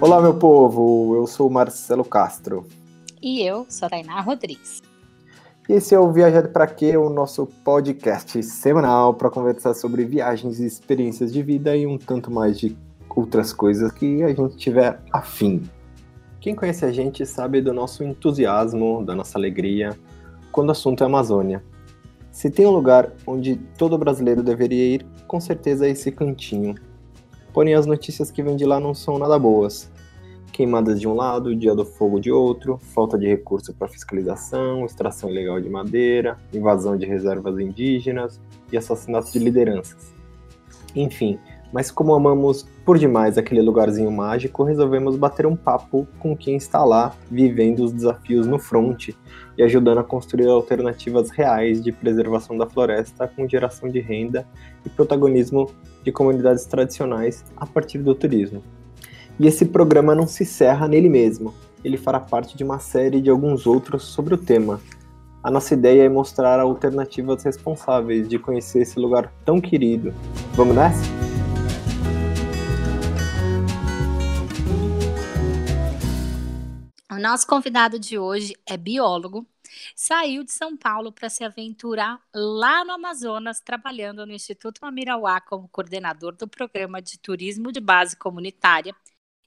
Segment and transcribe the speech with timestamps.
[0.00, 2.64] Olá, meu povo, eu sou o Marcelo Castro.
[3.20, 4.80] E eu sou Tainá Rodrigues.
[5.68, 10.60] E esse é o Viajar para Quê, o nosso podcast semanal para conversar sobre viagens
[10.60, 12.78] e experiências de vida e um tanto mais de
[13.08, 15.68] outras coisas que a gente tiver afim.
[16.40, 19.98] Quem conhece a gente sabe do nosso entusiasmo, da nossa alegria,
[20.52, 21.60] quando o assunto é Amazônia.
[22.30, 26.76] Se tem um lugar onde todo brasileiro deveria ir, com certeza é esse cantinho.
[27.52, 29.90] Porém, as notícias que vêm de lá não são nada boas.
[30.52, 35.30] Queimadas de um lado, dia do fogo de outro, falta de recurso para fiscalização, extração
[35.30, 38.40] ilegal de madeira, invasão de reservas indígenas
[38.72, 40.12] e assassinato de lideranças.
[40.96, 41.38] Enfim,
[41.72, 46.82] mas como amamos por demais aquele lugarzinho mágico, resolvemos bater um papo com quem está
[46.82, 49.10] lá, vivendo os desafios no front
[49.56, 54.46] e ajudando a construir alternativas reais de preservação da floresta com geração de renda
[54.84, 55.70] e protagonismo
[56.08, 58.62] de comunidades tradicionais a partir do turismo.
[59.38, 61.52] E esse programa não se cerra nele mesmo,
[61.84, 64.80] ele fará parte de uma série de alguns outros sobre o tema.
[65.42, 70.14] A nossa ideia é mostrar alternativas responsáveis de conhecer esse lugar tão querido.
[70.54, 71.02] Vamos nessa?
[77.12, 79.46] O nosso convidado de hoje é biólogo,
[79.94, 85.68] saiu de São Paulo para se aventurar lá no Amazonas, trabalhando no Instituto Amirauá como
[85.68, 88.94] coordenador do programa de turismo de base comunitária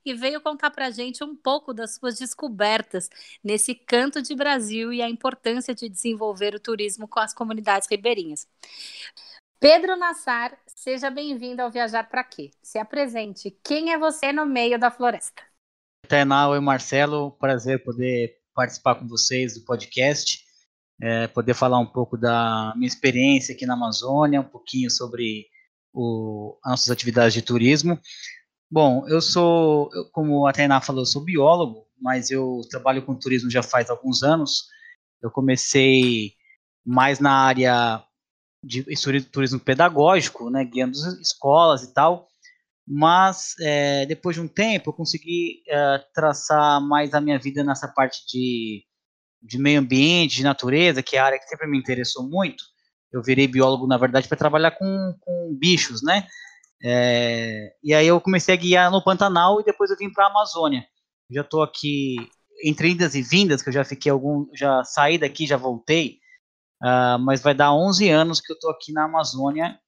[0.06, 3.10] e veio contar para a gente um pouco das suas descobertas
[3.44, 8.48] nesse canto de Brasil e a importância de desenvolver o turismo com as comunidades ribeirinhas.
[9.60, 12.50] Pedro Nassar, seja bem-vindo ao Viajar para Quê?
[12.64, 13.56] Se apresente.
[13.64, 15.44] Quem é você no meio da floresta?
[16.08, 20.40] Tainá, oi Marcelo, prazer poder participar com vocês do podcast,
[21.02, 25.48] é, poder falar um pouco da minha experiência aqui na Amazônia, um pouquinho sobre
[25.94, 28.00] o, as nossas atividades de turismo.
[28.70, 33.50] Bom, eu sou, como a Tainá falou, eu sou biólogo, mas eu trabalho com turismo
[33.50, 34.68] já faz alguns anos.
[35.22, 36.34] Eu comecei
[36.86, 38.04] mais na área
[38.64, 38.84] de
[39.32, 42.28] turismo pedagógico, né, guiando escolas e tal,
[42.94, 47.88] mas é, depois de um tempo eu consegui é, traçar mais a minha vida nessa
[47.88, 48.84] parte de,
[49.42, 52.62] de meio ambiente, de natureza, que é a área que sempre me interessou muito.
[53.10, 56.28] Eu virei biólogo, na verdade, para trabalhar com, com bichos, né?
[56.84, 60.30] É, e aí eu comecei a guiar no Pantanal e depois eu vim para a
[60.30, 60.86] Amazônia.
[61.30, 62.18] Já estou aqui
[62.62, 66.18] entre indas e vindas, que eu já fiquei algum, já saí daqui, já voltei,
[66.84, 69.80] uh, mas vai dar 11 anos que eu estou aqui na Amazônia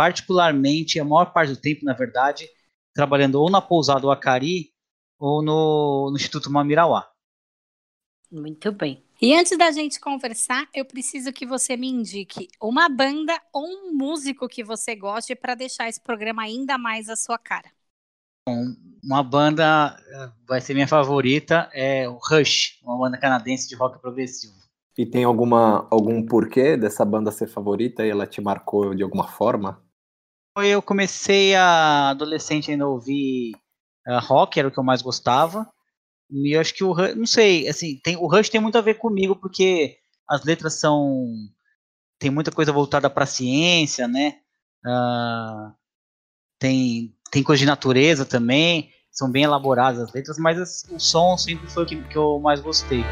[0.00, 2.48] particularmente, a maior parte do tempo, na verdade,
[2.94, 4.72] trabalhando ou na pousada do Acari
[5.18, 7.06] ou no, no Instituto Mamirauá.
[8.32, 9.04] Muito bem.
[9.20, 13.92] E antes da gente conversar, eu preciso que você me indique uma banda ou um
[13.92, 17.70] músico que você goste para deixar esse programa ainda mais a sua cara.
[19.04, 24.00] Uma banda eh, vai ser minha favorita é o Rush, uma banda canadense de rock
[24.00, 24.54] progressivo.
[24.96, 29.28] E tem alguma algum porquê dessa banda ser favorita e ela te marcou de alguma
[29.28, 29.89] forma?
[30.62, 33.52] Eu comecei a adolescente ainda ouvir
[34.06, 35.68] uh, rock, era o que eu mais gostava.
[36.30, 38.80] E eu acho que o Rush, não sei, assim, tem, o Rush tem muito a
[38.80, 39.98] ver comigo, porque
[40.28, 41.26] as letras são.
[42.18, 44.38] tem muita coisa voltada para a ciência, né?
[44.86, 45.74] Uh,
[46.58, 51.68] tem, tem coisa de natureza também, são bem elaboradas as letras, mas o som sempre
[51.68, 53.04] foi o que, que eu mais gostei.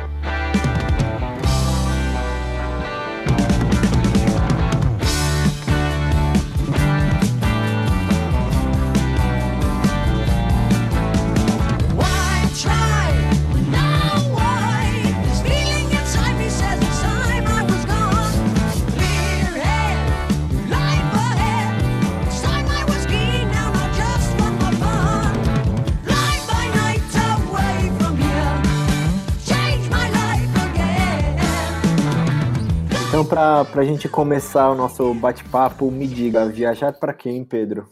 [33.29, 37.87] Para a gente começar o nosso bate-papo, me diga, viajar para quem, Pedro?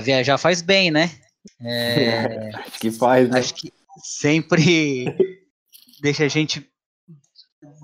[0.00, 1.10] Viajar faz bem, né?
[1.60, 3.40] É, acho que faz, né?
[3.40, 3.72] Acho que
[4.04, 5.04] sempre
[6.00, 6.70] deixa a gente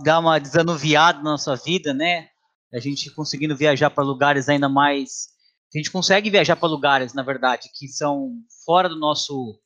[0.05, 2.29] dar uma desanuviada na nossa vida, né?
[2.73, 5.29] A gente conseguindo viajar para lugares ainda mais.
[5.75, 8.33] A gente consegue viajar para lugares, na verdade, que são
[8.65, 9.59] fora do nosso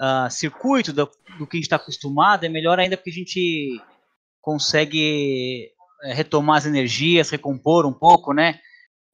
[0.00, 1.08] uh, circuito, do,
[1.38, 3.80] do que a gente está acostumado, é melhor ainda porque a gente
[4.40, 5.72] consegue
[6.12, 8.60] retomar as energias, recompor um pouco, né?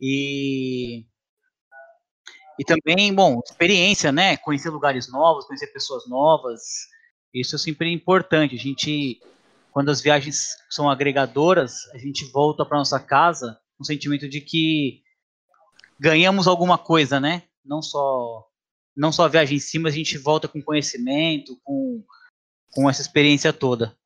[0.00, 1.04] E
[2.58, 4.36] e também, bom, experiência, né?
[4.36, 6.60] Conhecer lugares novos, conhecer pessoas novas.
[7.32, 8.54] Isso é sempre importante.
[8.54, 9.18] A gente,
[9.72, 14.42] quando as viagens são agregadoras, a gente volta para nossa casa com o sentimento de
[14.42, 15.02] que
[15.98, 17.44] ganhamos alguma coisa, né?
[17.64, 18.46] Não só
[18.94, 22.04] não só a viagem em si, mas a gente volta com conhecimento, com,
[22.72, 23.96] com essa experiência toda.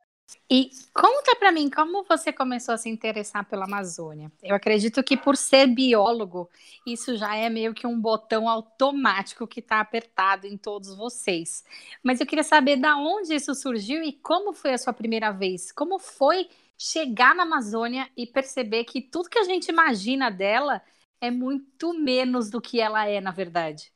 [0.50, 4.30] E conta para mim como você começou a se interessar pela Amazônia.
[4.42, 6.50] Eu acredito que por ser biólogo,
[6.86, 11.64] isso já é meio que um botão automático que está apertado em todos vocês.
[12.02, 15.72] Mas eu queria saber da onde isso surgiu e como foi a sua primeira vez.
[15.72, 16.48] Como foi
[16.78, 20.82] chegar na Amazônia e perceber que tudo que a gente imagina dela
[21.20, 23.92] é muito menos do que ela é, na verdade.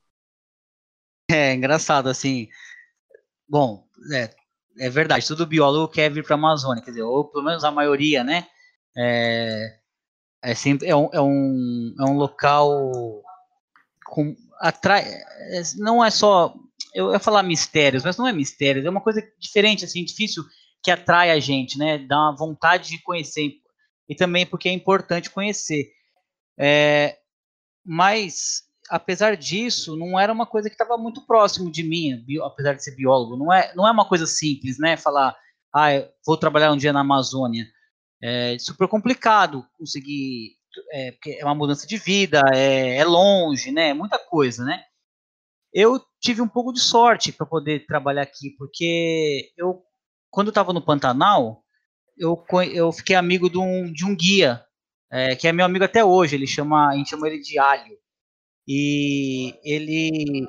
[1.30, 2.48] É engraçado, assim.
[3.48, 4.34] Bom, é,
[4.78, 7.70] é verdade, todo biólogo quer vir para a Amazônia, quer dizer, ou pelo menos a
[7.70, 8.46] maioria, né?
[8.96, 9.78] É,
[10.42, 12.70] é, sempre, é, um, é, um, é um local
[14.06, 16.54] com, atrai, é, não é só,
[16.94, 20.44] eu ia falar mistérios, mas não é mistérios, é uma coisa diferente, assim, difícil,
[20.82, 21.98] que atrai a gente, né?
[21.98, 23.52] Dá uma vontade de conhecer,
[24.08, 25.90] e também porque é importante conhecer.
[26.58, 27.18] É,
[27.84, 32.74] mas apesar disso, não era uma coisa que estava muito próximo de mim, bio, apesar
[32.74, 33.36] de ser biólogo.
[33.36, 34.96] Não é, não é uma coisa simples, né?
[34.96, 35.36] Falar,
[35.74, 35.88] ah,
[36.26, 37.66] vou trabalhar um dia na Amazônia.
[38.22, 40.56] É super complicado conseguir,
[40.92, 43.94] é, porque é uma mudança de vida, é, é longe, né?
[43.94, 44.82] Muita coisa, né?
[45.72, 49.82] Eu tive um pouco de sorte para poder trabalhar aqui, porque eu,
[50.30, 51.62] quando eu estava no Pantanal,
[52.16, 52.42] eu,
[52.72, 54.64] eu fiquei amigo de um, de um guia,
[55.10, 56.34] é, que é meu amigo até hoje.
[56.34, 57.96] Ele chama, a gente chama ele de Alho
[58.68, 60.46] e ele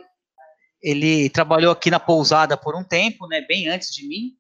[0.82, 4.34] ele trabalhou aqui na pousada por um tempo, né, bem antes de mim.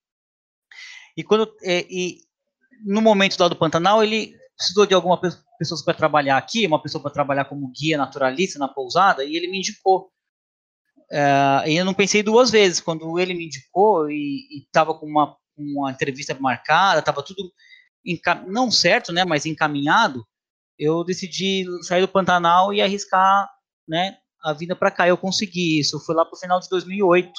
[1.16, 2.18] E quando é, e
[2.86, 7.02] no momento lá do Pantanal ele precisou de alguma pessoa para trabalhar aqui, uma pessoa
[7.02, 10.12] para trabalhar como guia naturalista na pousada, e ele me indicou.
[11.12, 15.36] É, e eu não pensei duas vezes quando ele me indicou e estava com uma,
[15.58, 17.52] uma entrevista marcada, estava tudo
[18.48, 20.26] não certo, né, mas encaminhado.
[20.78, 23.50] Eu decidi sair do Pantanal e arriscar
[23.90, 25.08] né, a vinda para cá.
[25.08, 27.32] Eu consegui isso, foi lá para o final de 2008.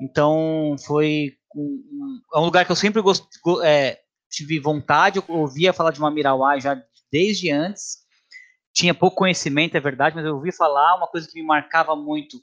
[0.00, 3.24] Então, foi um, é um lugar que eu sempre gost,
[3.64, 3.98] é,
[4.30, 6.80] tive vontade, eu ouvia falar de uma Mirawá já
[7.10, 7.98] desde antes.
[8.74, 10.96] Tinha pouco conhecimento, é verdade, mas eu ouvi falar.
[10.96, 12.38] Uma coisa que me marcava muito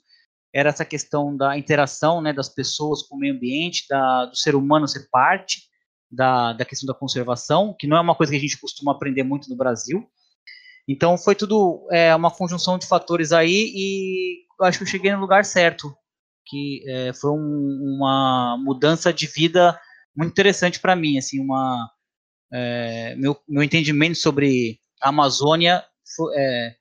[0.52, 4.54] era essa questão da interação né, das pessoas com o meio ambiente, da, do ser
[4.54, 5.62] humano ser parte
[6.10, 9.22] da, da questão da conservação, que não é uma coisa que a gente costuma aprender
[9.22, 10.08] muito no Brasil.
[10.88, 15.20] Então foi tudo é, uma conjunção de fatores aí e acho que eu cheguei no
[15.20, 15.94] lugar certo,
[16.46, 19.78] que é, foi um, uma mudança de vida
[20.16, 21.90] muito interessante para mim, assim, uma
[22.52, 25.84] é, meu, meu entendimento sobre a Amazônia
[26.36, 26.76] é,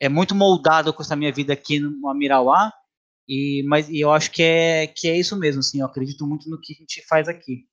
[0.00, 2.72] é muito moldado com essa minha vida aqui no Amirauá
[3.28, 6.48] e mas e eu acho que é que é isso mesmo, assim, eu acredito muito
[6.50, 7.64] no que a gente faz aqui.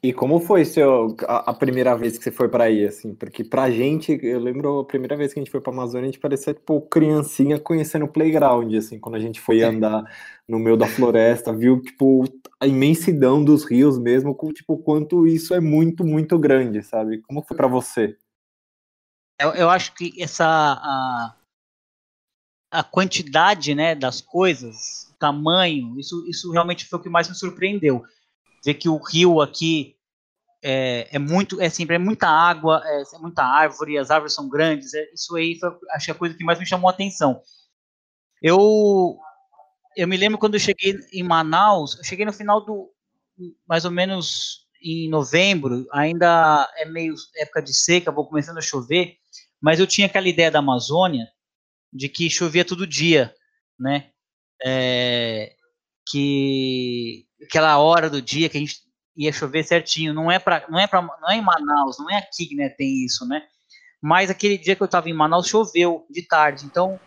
[0.00, 3.16] E como foi seu, a, a primeira vez que você foi para aí, assim?
[3.16, 6.12] Porque pra gente, eu lembro a primeira vez que a gente foi pra Amazônia, a
[6.12, 10.04] gente parecia, tipo, criancinha conhecendo o playground, assim, quando a gente foi andar
[10.46, 12.22] no meio da floresta, viu, tipo,
[12.60, 17.20] a imensidão dos rios mesmo, com, tipo, quanto isso é muito, muito grande, sabe?
[17.22, 18.16] Como foi para você?
[19.40, 21.34] Eu, eu acho que essa, a,
[22.70, 27.34] a quantidade, né, das coisas, o tamanho, isso, isso realmente foi o que mais me
[27.34, 28.04] surpreendeu
[28.64, 29.96] ver que o rio aqui
[30.62, 34.48] é, é muito, é sempre é muita água, é, é, muita árvore, as árvores são
[34.48, 34.94] grandes.
[34.94, 37.40] É, isso aí foi, acho que a coisa que mais me chamou a atenção.
[38.42, 39.18] Eu
[39.96, 42.92] eu me lembro quando eu cheguei em Manaus, eu cheguei no final do
[43.68, 49.16] mais ou menos em novembro, ainda é meio época de seca, vou começando a chover,
[49.60, 51.26] mas eu tinha aquela ideia da Amazônia
[51.92, 53.34] de que chovia todo dia,
[53.78, 54.10] né?
[54.64, 55.54] É,
[56.08, 58.76] que aquela hora do dia que a gente
[59.16, 62.18] ia chover certinho, não é para não é para não é em Manaus, não é
[62.18, 63.42] aqui que né, tem isso, né?
[64.00, 67.00] Mas aquele dia que eu estava em Manaus choveu de tarde, então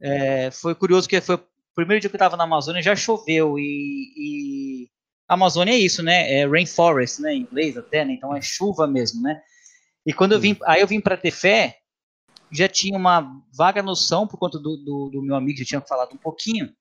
[0.00, 3.58] é, foi curioso que foi o primeiro dia que eu estava na Amazônia já choveu
[3.58, 4.88] e, e
[5.28, 6.40] a Amazônia é isso, né?
[6.40, 7.34] É rainforest, né?
[7.34, 8.12] Em inglês até, né?
[8.12, 9.40] Então é chuva mesmo, né?
[10.04, 11.78] E quando eu vim, aí eu vim para ter fé,
[12.52, 16.14] já tinha uma vaga noção por conta do, do, do meu amigo, já tinha falado
[16.14, 16.72] um pouquinho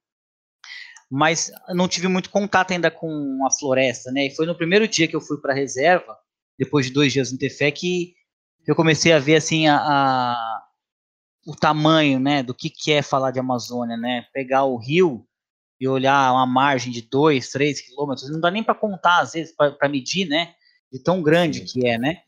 [1.09, 4.27] mas não tive muito contato ainda com a floresta, né?
[4.27, 6.17] E foi no primeiro dia que eu fui para a reserva,
[6.57, 8.15] depois de dois dias no Tefé, que
[8.67, 10.63] eu comecei a ver assim a, a,
[11.45, 14.25] o tamanho, né, do que, que é falar de Amazônia, né?
[14.33, 15.25] Pegar o rio
[15.79, 19.53] e olhar uma margem de dois, três quilômetros, não dá nem para contar às vezes
[19.55, 20.53] para medir, né?
[20.91, 22.21] De tão grande que é, né?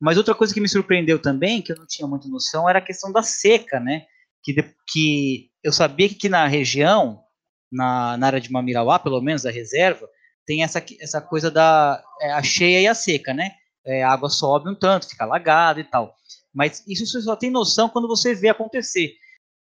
[0.00, 2.82] Mas outra coisa que me surpreendeu também, que eu não tinha muita noção, era a
[2.82, 4.06] questão da seca, né?
[4.42, 4.54] Que,
[4.86, 7.23] que eu sabia que na região
[7.70, 10.08] na, na área de Mamirauá, pelo menos, a reserva,
[10.46, 13.52] tem essa, essa coisa da é, a cheia e a seca, né?
[13.84, 16.14] É, a água sobe um tanto, fica alagada e tal.
[16.52, 19.14] Mas isso você só tem noção quando você vê acontecer.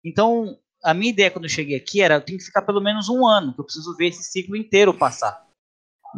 [0.03, 3.07] Então, a minha ideia quando eu cheguei aqui era eu tenho que ficar pelo menos
[3.09, 5.45] um ano, que eu preciso ver esse ciclo inteiro passar.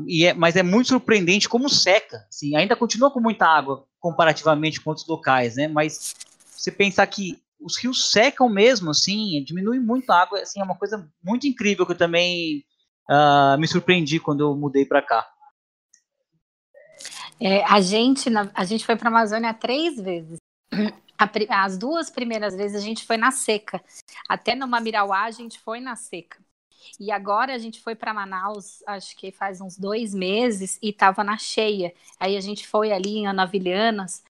[0.08, 2.26] E é, mas é muito surpreendente como seca.
[2.30, 5.68] Assim, ainda continua com muita água comparativamente com outros locais, né?
[5.68, 10.64] Mas você pensar que os rios secam mesmo, assim, diminui muito a água, assim, é
[10.64, 12.64] uma coisa muito incrível que eu também
[13.10, 15.28] uh, me surpreendi quando eu mudei para cá.
[17.40, 20.38] É, a gente a gente foi para a Amazônia três vezes.
[21.50, 23.84] as duas primeiras vezes a gente foi na seca.
[24.30, 26.38] Até no Mamirauá a gente foi na seca.
[27.00, 31.24] E agora a gente foi para Manaus, acho que faz uns dois meses, e estava
[31.24, 31.94] na cheia.
[32.20, 34.22] Aí a gente foi ali em Anavilhanas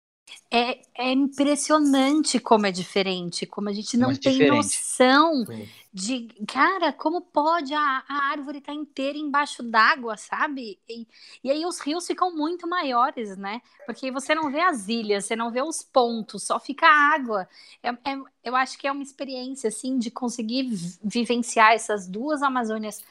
[0.50, 4.56] é, é impressionante como é diferente, como a gente não é tem diferente.
[4.56, 5.68] noção Sim.
[5.92, 10.80] de, cara, como pode a, a árvore estar tá inteira embaixo d'água, sabe?
[10.88, 11.08] E,
[11.44, 13.62] e aí os rios ficam muito maiores, né?
[13.86, 17.48] Porque você não vê as ilhas, você não vê os pontos, só fica água.
[17.82, 20.70] É, é, eu acho que é uma experiência, assim, de conseguir
[21.03, 23.03] vivenciar essas duas Amazônias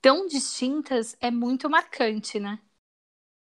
[0.00, 2.58] tão distintas, é muito marcante, né?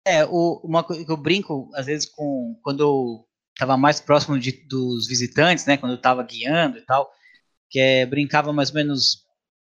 [0.09, 4.39] É, o, uma coisa que eu brinco, às vezes, com quando eu estava mais próximo
[4.39, 7.09] de, dos visitantes, né, quando eu estava guiando e tal,
[7.69, 9.25] que é, brincava mais ou menos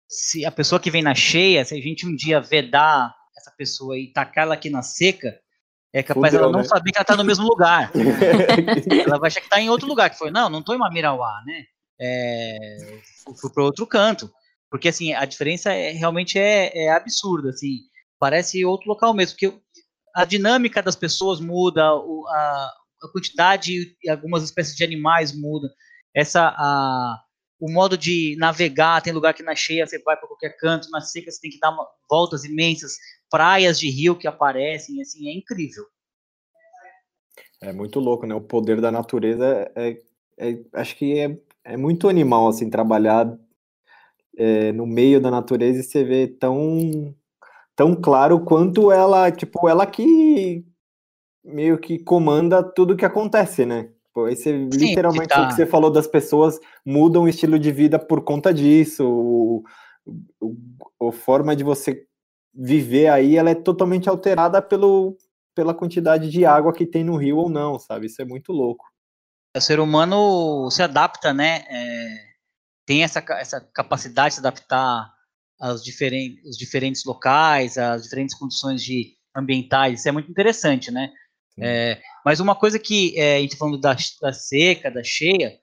[0.10, 3.98] se a pessoa que vem na cheia, se a gente um dia vedar essa pessoa
[3.98, 5.40] e tacar ela aqui na seca,
[5.94, 6.66] é capaz Fudeu, ela não né?
[6.66, 7.92] saber que ela está no mesmo lugar.
[9.06, 11.42] ela vai achar que está em outro lugar, que foi, não, não estou em Mamirauá,
[11.46, 11.64] né?
[12.00, 13.00] É,
[13.40, 14.32] fui para outro canto.
[14.70, 17.80] Porque, assim, a diferença é, realmente é, é absurda, assim,
[18.18, 19.60] parece outro local mesmo, porque
[20.14, 25.70] a dinâmica das pessoas muda, a, a quantidade e algumas espécies de animais mudam.
[26.14, 27.20] Essa a,
[27.60, 31.02] o modo de navegar, tem lugar que na cheia você vai para qualquer canto, na
[31.02, 32.98] seca você tem que dar uma, voltas imensas,
[33.30, 35.86] praias de rio que aparecem, assim, é incrível.
[37.62, 38.34] É muito louco, né?
[38.34, 39.98] O poder da natureza é,
[40.40, 43.32] é acho que é, é muito animal, assim, trabalhar
[44.36, 47.16] é, no meio da natureza e você vê tão
[47.76, 50.66] tão claro quanto ela, tipo, ela que
[51.44, 53.90] meio que comanda tudo que acontece, né?
[54.14, 55.44] Você, Sim, literalmente, tá.
[55.44, 59.64] o que você falou das pessoas mudam o estilo de vida por conta disso, o,
[60.40, 62.06] o, a forma de você
[62.54, 65.18] viver aí, ela é totalmente alterada pelo,
[65.56, 68.08] pela quantidade de água que tem no rio ou não, sabe?
[68.08, 68.86] Isso é muito louco.
[69.56, 71.64] O ser humano se adapta, né?
[71.70, 72.32] É,
[72.86, 75.14] tem essa, essa capacidade de se adaptar
[75.62, 81.12] aos diferentes, os diferentes locais, as diferentes condições de ambientais, isso é muito interessante, né?
[81.60, 85.60] É, mas uma coisa que é, a gente tá falando da, da seca, da cheia,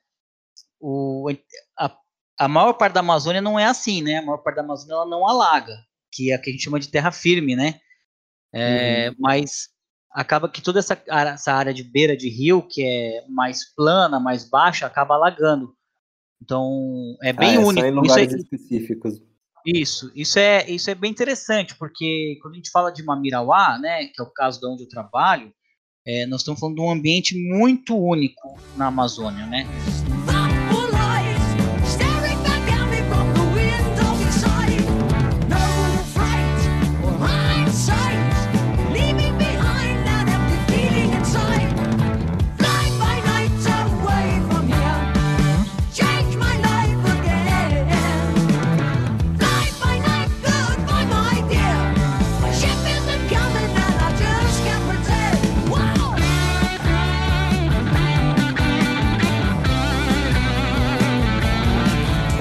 [0.79, 1.29] o,
[1.77, 1.97] a,
[2.39, 4.17] a maior parte da Amazônia não é assim, né?
[4.17, 5.75] A maior parte da Amazônia ela não alaga,
[6.11, 7.81] que é a que a gente chama de terra firme, né?
[8.53, 9.15] É, uhum.
[9.19, 9.67] Mas
[10.11, 14.49] acaba que toda essa, essa área de beira de rio, que é mais plana, mais
[14.49, 15.75] baixa, acaba alagando.
[16.41, 17.81] Então, é bem ah, é único.
[17.81, 19.28] Só em lugares é, específicos.
[19.65, 24.05] Isso, isso é, isso é bem interessante, porque quando a gente fala de Mamirauá, né,
[24.05, 25.53] que é o caso de onde eu trabalho,
[26.07, 29.67] é, nós estamos falando de um ambiente muito único na Amazônia, né?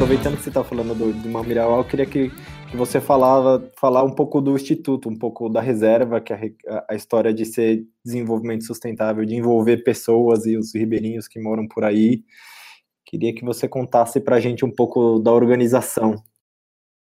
[0.08, 2.30] Aproveitando que você está falando do, do eu queria que,
[2.70, 6.86] que você falava, falar um pouco do Instituto, um pouco da reserva, que é a,
[6.92, 11.84] a história de ser desenvolvimento sustentável, de envolver pessoas e os ribeirinhos que moram por
[11.84, 12.22] aí.
[13.04, 16.16] Queria que você contasse para a gente um pouco da organização.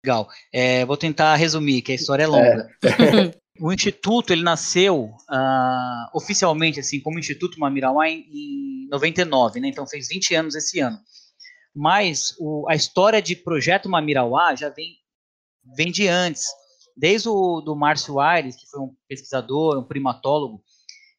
[0.07, 0.29] Legal.
[0.53, 2.69] É, vou tentar resumir, que a história é longa.
[2.85, 3.35] É.
[3.61, 9.69] o Instituto ele nasceu uh, oficialmente assim como Instituto Mamirauá em, em 99, né?
[9.71, 10.99] Então fez 20 anos esse ano.
[11.75, 14.97] Mas o, a história de Projeto Mamirauá já vem,
[15.77, 16.45] vem de antes.
[16.97, 20.63] Desde o do Márcio Aires, que foi um pesquisador, um primatólogo,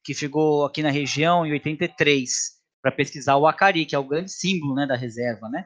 [0.03, 2.29] que chegou aqui na região em 83
[2.81, 5.49] para pesquisar o acari, que é o grande símbolo né, da reserva.
[5.49, 5.65] Né?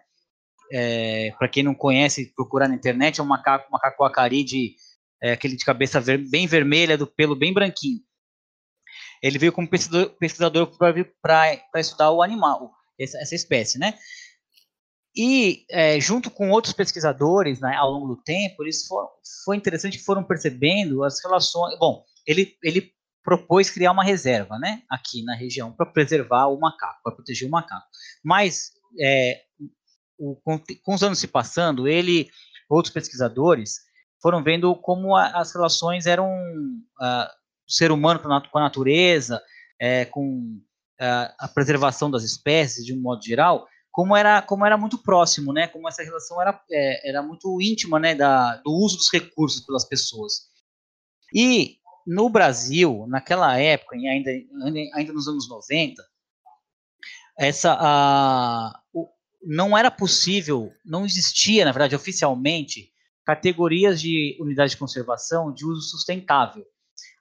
[0.72, 4.76] É, para quem não conhece, procurar na internet, é um macaco, macaco acari de
[5.22, 8.00] é, aquele de cabeça ver, bem vermelha, do pelo bem branquinho.
[9.22, 13.98] Ele veio como pesquisador, pesquisador para estudar o animal, essa, essa espécie, né?
[15.18, 19.10] E, é, junto com outros pesquisadores, né, ao longo do tempo, eles foram,
[19.44, 21.76] foi interessante que foram percebendo as relações.
[21.80, 22.92] Bom, ele, ele
[23.24, 27.52] propôs criar uma reserva, né, aqui na região, para preservar o macaco, para proteger o
[27.52, 27.88] macaco.
[28.24, 29.42] Mas, é,
[30.20, 32.30] o, com, com, os anos se passando, ele,
[32.70, 33.80] outros pesquisadores,
[34.22, 36.30] foram vendo como a, as relações eram
[37.68, 39.42] do ser humano com a, natureza,
[39.82, 40.62] é, com
[41.00, 45.68] a preservação das espécies de um modo geral, como era, como era muito próximo, né?
[45.68, 48.14] Como essa relação era, é, era muito íntima, né?
[48.14, 50.52] Da, do uso dos recursos pelas pessoas.
[51.34, 54.30] E no Brasil, naquela época, e ainda,
[54.94, 56.00] ainda nos anos 90,
[57.40, 58.80] essa, a,
[59.44, 62.92] não era possível, não existia, na verdade, oficialmente,
[63.26, 66.64] categorias de unidade de conservação de uso sustentável.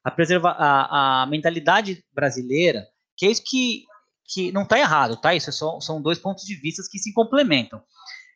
[0.05, 3.87] A, preserva, a, a mentalidade brasileira, que é isso que,
[4.29, 5.35] que não está errado, tá?
[5.35, 7.83] Isso é só, são dois pontos de vista que se complementam.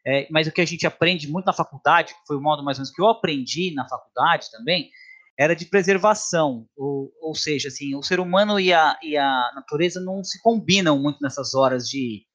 [0.06, 2.78] É, mas o que a gente aprende muito na faculdade, que foi o modo mais
[2.78, 4.90] ou menos que eu aprendi na faculdade também,
[5.38, 10.00] era de preservação, ou, ou seja, assim, o ser humano e a, e a natureza
[10.00, 12.26] não se combinam muito nessas horas de,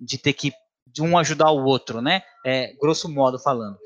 [0.00, 0.52] de ter que
[0.86, 2.22] de um ajudar o outro, né?
[2.44, 3.76] É, grosso modo falando.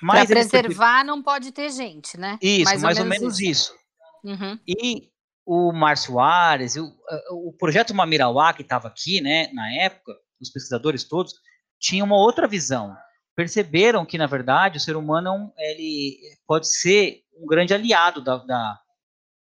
[0.00, 2.38] Para preservar não pode ter gente, né?
[2.40, 3.72] Isso, mais, mais ou, menos, ou menos isso.
[3.72, 3.80] isso.
[4.24, 4.58] Uhum.
[4.66, 5.09] E
[5.52, 6.94] o Márcio Ares, o,
[7.48, 11.34] o projeto Mamirauá, que estava aqui, né, na época, os pesquisadores todos,
[11.76, 12.96] tinham uma outra visão.
[13.34, 18.36] Perceberam que, na verdade, o ser humano é ele pode ser um grande aliado da,
[18.36, 18.80] da,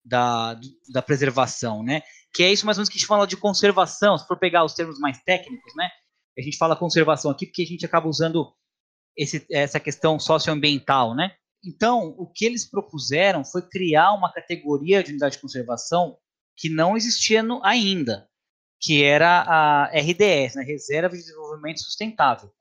[0.06, 0.60] da,
[0.94, 2.02] da, preservação, né?
[2.34, 4.64] Que é isso mais ou menos que a gente fala de conservação, se for pegar
[4.64, 5.90] os termos mais técnicos, né?
[6.40, 8.50] A gente fala conservação aqui porque a gente acaba usando
[9.18, 11.36] esse, essa questão socioambiental, né?
[11.64, 16.18] Então, o que eles propuseram foi criar uma categoria de unidade de conservação
[16.56, 18.28] que não existia no, ainda,
[18.80, 20.64] que era a RDS, né?
[20.64, 22.52] Reserva de Desenvolvimento Sustentável.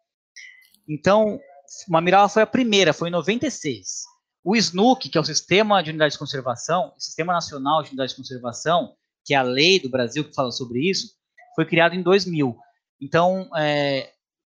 [0.88, 1.40] Então,
[1.88, 4.04] Mamirala foi a primeira, foi em 96.
[4.44, 8.10] O SNUC, que é o Sistema de Unidade de Conservação, o Sistema Nacional de Unidade
[8.10, 11.16] de Conservação, que é a lei do Brasil que fala sobre isso,
[11.54, 12.56] foi criado em 2000.
[13.00, 14.12] Então, é,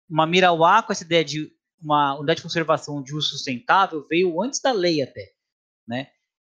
[0.09, 4.61] uma Mirauá com essa ideia de uma unidade de conservação de uso sustentável veio antes
[4.61, 5.33] da lei até,
[5.87, 6.09] né?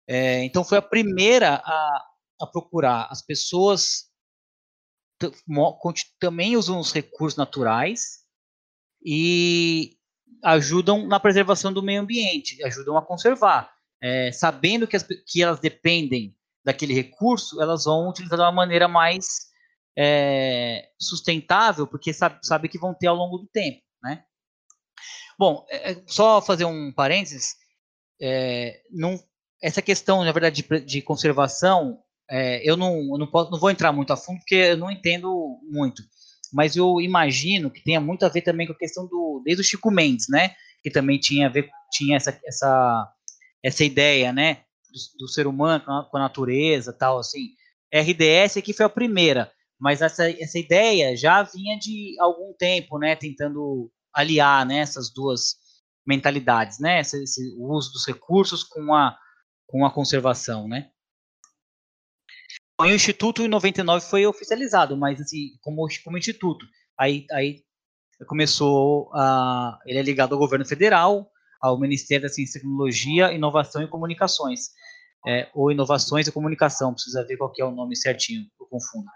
[0.07, 2.05] É, então foi a primeira a,
[2.43, 3.07] a procurar.
[3.11, 4.11] As pessoas
[6.19, 8.21] também usam os recursos naturais
[9.05, 9.97] e
[10.43, 13.73] ajudam na preservação do meio ambiente, ajudam a conservar.
[14.03, 18.89] É, sabendo que, as, que elas dependem daquele recurso, elas vão utilizar de uma maneira
[18.89, 19.51] mais
[19.97, 23.83] é, sustentável, porque sabe, sabe que vão ter ao longo do tempo?
[25.41, 27.57] Bom, é, é só fazer um parênteses,
[28.21, 29.19] é, não,
[29.63, 31.99] essa questão, na verdade, de, de conservação,
[32.31, 34.91] é, eu, não, eu não, posso, não vou entrar muito a fundo, porque eu não
[34.91, 36.03] entendo muito
[36.53, 39.65] mas eu imagino que tenha muito a ver também com a questão do desde o
[39.65, 40.55] Chico Mendes, né?
[40.83, 43.13] Que também tinha a ver tinha essa essa
[43.63, 44.63] essa ideia, né?
[44.91, 47.51] Do, do ser humano com a, com a, natureza, tal assim.
[47.93, 53.15] RDS aqui foi a primeira, mas essa essa ideia já vinha de algum tempo, né?
[53.17, 55.57] Tentando aliar né, essas duas
[56.07, 57.01] mentalidades, né?
[57.01, 59.17] Esse, esse, o uso dos recursos com a
[59.67, 60.91] com a conservação, né?
[62.81, 66.65] o Instituto em 99 foi oficializado, mas assim, como, como instituto.
[66.99, 67.63] Aí, aí
[68.27, 69.79] começou a.
[69.87, 74.71] Ele é ligado ao governo federal, ao Ministério da Ciência e Tecnologia, Inovação e Comunicações.
[75.27, 79.07] É, ou Inovações e Comunicação, precisa ver qual é o nome certinho, eu confundo.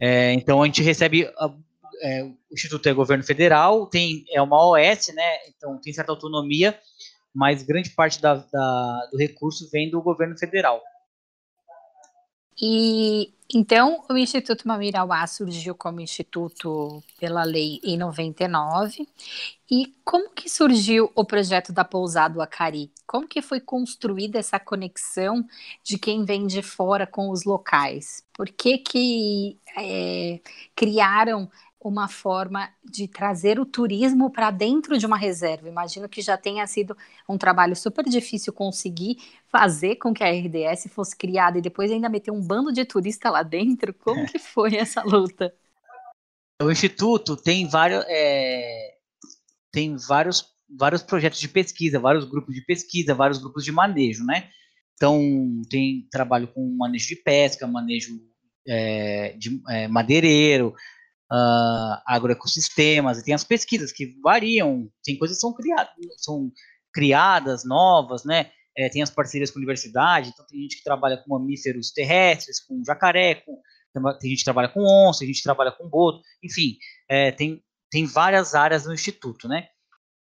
[0.00, 1.30] É, então a gente recebe.
[2.04, 5.48] É, o Instituto é governo federal, tem, é uma OS, né?
[5.48, 6.78] Então tem certa autonomia,
[7.34, 10.82] mas grande parte da, da, do recurso vem do governo federal.
[12.60, 19.08] E então o Instituto Mamirauá surgiu como instituto pela lei em 99.
[19.70, 22.92] E como que surgiu o projeto da Pousada Acari?
[23.06, 25.42] Como que foi construída essa conexão
[25.82, 28.22] de quem vem de fora com os locais?
[28.34, 30.40] Por que que é,
[30.76, 31.50] criaram
[31.84, 35.68] uma forma de trazer o turismo para dentro de uma reserva.
[35.68, 36.96] Imagino que já tenha sido
[37.28, 42.08] um trabalho super difícil conseguir fazer com que a RDS fosse criada e depois ainda
[42.08, 43.92] meter um bando de turista lá dentro.
[43.92, 44.26] Como é.
[44.26, 45.54] que foi essa luta?
[46.62, 48.94] O Instituto tem vários, é,
[49.70, 54.48] tem vários, vários projetos de pesquisa, vários grupos de pesquisa, vários grupos de manejo, né?
[54.94, 55.20] Então,
[55.68, 58.20] tem trabalho com manejo de pesca, manejo
[58.66, 60.74] é, de é, madeireiro,
[61.34, 66.52] uh, agroecossistemas, e tem as pesquisas que variam, tem coisas que são criadas, são
[66.92, 68.50] criadas novas, né?
[68.76, 72.60] É, tem as parcerias com a universidade, então tem gente que trabalha com mamíferos terrestres,
[72.60, 73.60] com jacaré, com,
[74.20, 76.76] tem gente que trabalha com onça, tem gente que trabalha com boto, enfim,
[77.08, 79.68] é, tem, tem várias áreas no Instituto, né?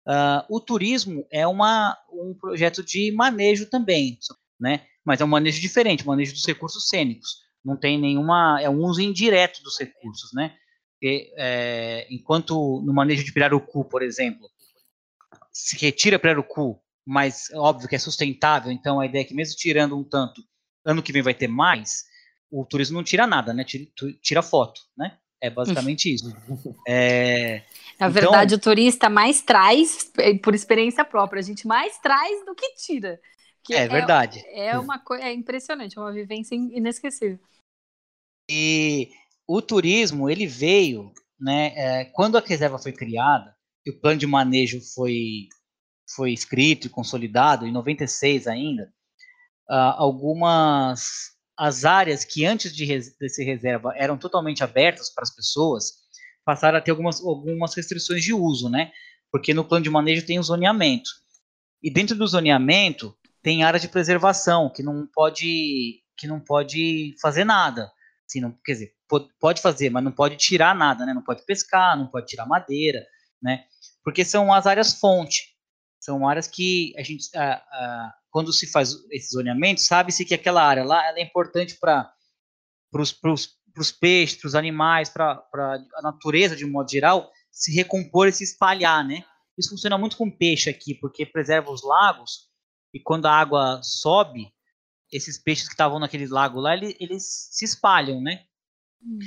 [0.08, 4.18] Uh, o turismo é uma, um projeto de manejo também,
[4.58, 4.86] né?
[5.04, 7.42] Mas é um manejo diferente, manejo dos recursos cênicos.
[7.64, 10.56] Não tem nenhuma, é um uso indireto dos recursos, né?
[11.04, 14.50] É, enquanto no manejo de pirarucu, por exemplo,
[15.52, 19.98] se retira pirarucu, mas óbvio que é sustentável, então a ideia é que mesmo tirando
[19.98, 20.42] um tanto,
[20.84, 22.06] ano que vem vai ter mais,
[22.52, 23.64] o turismo não tira nada, né?
[23.64, 23.86] Tira,
[24.22, 25.18] tira foto, né?
[25.40, 26.36] É basicamente isso.
[26.88, 27.60] É,
[28.00, 32.56] Na então, verdade, o turista mais traz, por experiência própria, a gente mais traz do
[32.56, 33.20] que tira.
[33.64, 34.44] Que é, é verdade.
[34.48, 37.40] É uma coisa é impressionante, é uma vivência inesquecível.
[38.50, 39.12] E
[39.48, 41.74] o turismo, ele veio, né?
[41.76, 43.56] É, quando a reserva foi criada,
[43.86, 45.48] e o plano de manejo foi,
[46.14, 48.92] foi escrito e consolidado, em 96 ainda,
[49.70, 55.34] uh, algumas as áreas que antes de, de ser reserva eram totalmente abertas para as
[55.34, 55.94] pessoas,
[56.46, 58.92] passaram a ter algumas, algumas restrições de uso, né?
[59.32, 61.10] Porque no plano de manejo tem o zoneamento.
[61.82, 67.44] E dentro do zoneamento tem área de preservação, que não pode, que não pode fazer
[67.44, 67.92] nada.
[68.28, 68.97] Assim, não, quer dizer,
[69.40, 71.14] pode fazer, mas não pode tirar nada, né?
[71.14, 73.06] Não pode pescar, não pode tirar madeira,
[73.42, 73.66] né?
[74.04, 75.56] Porque são as áreas fonte.
[76.00, 80.64] São áreas que a gente, a, a, quando se faz esse zoneamento, sabe-se que aquela
[80.64, 82.14] área lá é importante para
[82.94, 85.44] os peixes, para os animais, para
[85.96, 89.24] a natureza de um modo geral, se recompor e se espalhar, né?
[89.58, 92.48] Isso funciona muito com peixe aqui, porque preserva os lagos
[92.94, 94.54] e quando a água sobe,
[95.12, 98.46] esses peixes que estavam naquele lago lá, eles, eles se espalham, né?
[99.04, 99.20] Hum.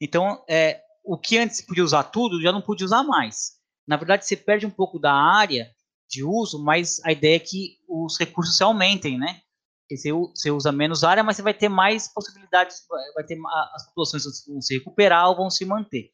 [0.00, 3.58] Então, é, o que antes podia usar tudo, já não podia usar mais.
[3.86, 5.70] Na verdade, você perde um pouco da área
[6.08, 9.40] de uso, mas a ideia é que os recursos se aumentem, né?
[9.90, 13.38] Você, usa menos área, mas você vai ter mais possibilidades, vai ter
[13.74, 16.10] as populações vão se recuperar ou vão se manter.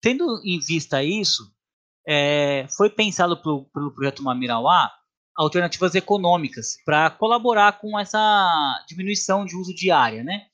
[0.00, 1.52] Tendo em vista isso,
[2.06, 4.92] é, foi pensado pelo, pelo projeto Mamirauá
[5.36, 10.46] alternativas econômicas para colaborar com essa diminuição de uso de área, né?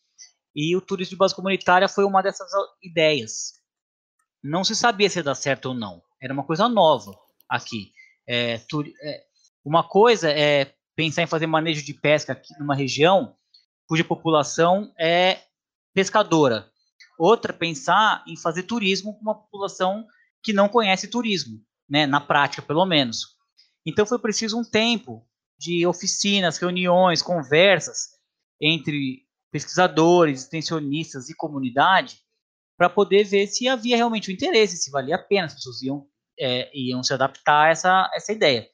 [0.55, 2.51] E o turismo de base comunitária foi uma dessas
[2.83, 3.55] ideias.
[4.43, 6.03] Não se sabia se ia dar certo ou não.
[6.21, 7.17] Era uma coisa nova
[7.49, 7.93] aqui.
[8.29, 9.25] É, é,
[9.65, 13.37] uma coisa é pensar em fazer manejo de pesca aqui numa região
[13.87, 15.41] cuja população é
[15.95, 16.71] pescadora.
[17.19, 20.07] Outra, pensar em fazer turismo com uma população
[20.43, 23.37] que não conhece turismo, né, na prática, pelo menos.
[23.87, 25.27] Então foi preciso um tempo
[25.59, 28.09] de oficinas, reuniões, conversas
[28.61, 32.19] entre pesquisadores, extensionistas e comunidade
[32.77, 36.09] para poder ver se havia realmente o interesse, se valia a pena, as pessoas iam
[36.41, 38.69] é, iam se adaptar a essa, essa ideia.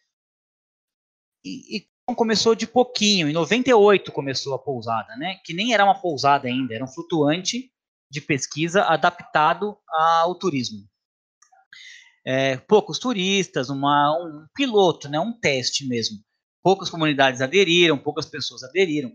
[1.45, 5.39] E, e, começou de pouquinho, em 98 começou a pousada, né?
[5.45, 7.71] que nem era uma pousada ainda, era um flutuante
[8.11, 10.89] de pesquisa adaptado ao turismo.
[12.25, 16.19] É, poucos turistas, uma, um piloto, né, um teste mesmo.
[16.63, 19.13] Poucas comunidades aderiram, poucas pessoas aderiram.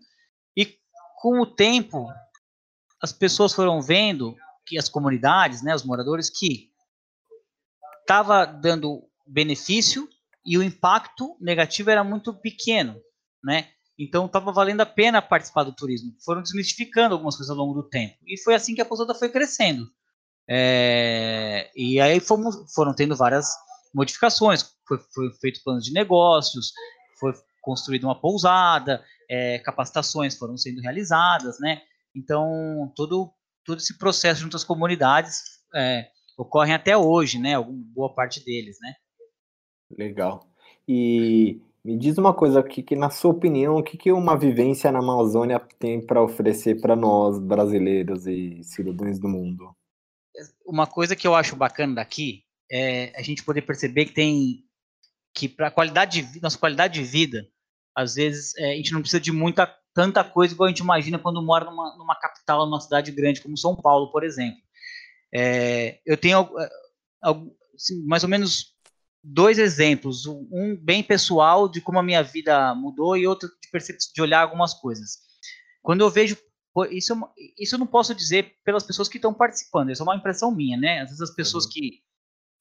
[1.23, 2.11] Com o tempo,
[3.01, 6.69] as pessoas foram vendo que as comunidades, né, os moradores, que
[8.01, 10.09] estava dando benefício
[10.45, 12.99] e o impacto negativo era muito pequeno,
[13.41, 13.69] né?
[13.97, 16.13] Então estava valendo a pena participar do turismo.
[16.25, 18.17] Foram desmistificando algumas coisas ao longo do tempo.
[18.27, 19.89] E foi assim que a pousada foi crescendo.
[20.45, 23.47] É, e aí fomos, foram tendo várias
[23.95, 24.75] modificações.
[24.85, 26.73] Foi, foi feito planos de negócios,
[27.17, 27.31] foi
[27.61, 29.01] construída uma pousada,
[29.33, 31.81] é, capacitações foram sendo realizadas, né?
[32.15, 33.31] Então todo
[33.65, 35.41] todo esse processo junto às comunidades
[35.73, 37.55] é, ocorrem até hoje, né?
[37.55, 38.93] Alguma boa parte deles, né?
[39.97, 40.47] Legal.
[40.87, 44.91] E me diz uma coisa aqui, que na sua opinião, o que, que uma vivência
[44.91, 49.75] na Amazônia tem para oferecer para nós, brasileiros e cidadãos do mundo?
[50.65, 54.63] Uma coisa que eu acho bacana daqui é a gente poder perceber que tem
[55.33, 57.47] que para qualidade de nossa qualidade de vida,
[57.95, 61.19] às vezes é, a gente não precisa de muita tanta coisa igual a gente imagina
[61.19, 64.59] quando mora numa, numa capital, numa cidade grande como São Paulo, por exemplo.
[65.33, 66.69] É, eu tenho é,
[67.75, 68.73] assim, mais ou menos
[69.23, 74.21] dois exemplos, um bem pessoal de como a minha vida mudou e outro de, de
[74.21, 75.19] olhar algumas coisas.
[75.81, 76.37] Quando eu vejo
[76.91, 77.15] isso,
[77.57, 80.75] isso eu não posso dizer pelas pessoas que estão participando, isso é uma impressão minha,
[80.75, 81.01] né?
[81.01, 81.71] Às vezes as pessoas uhum.
[81.71, 82.03] que,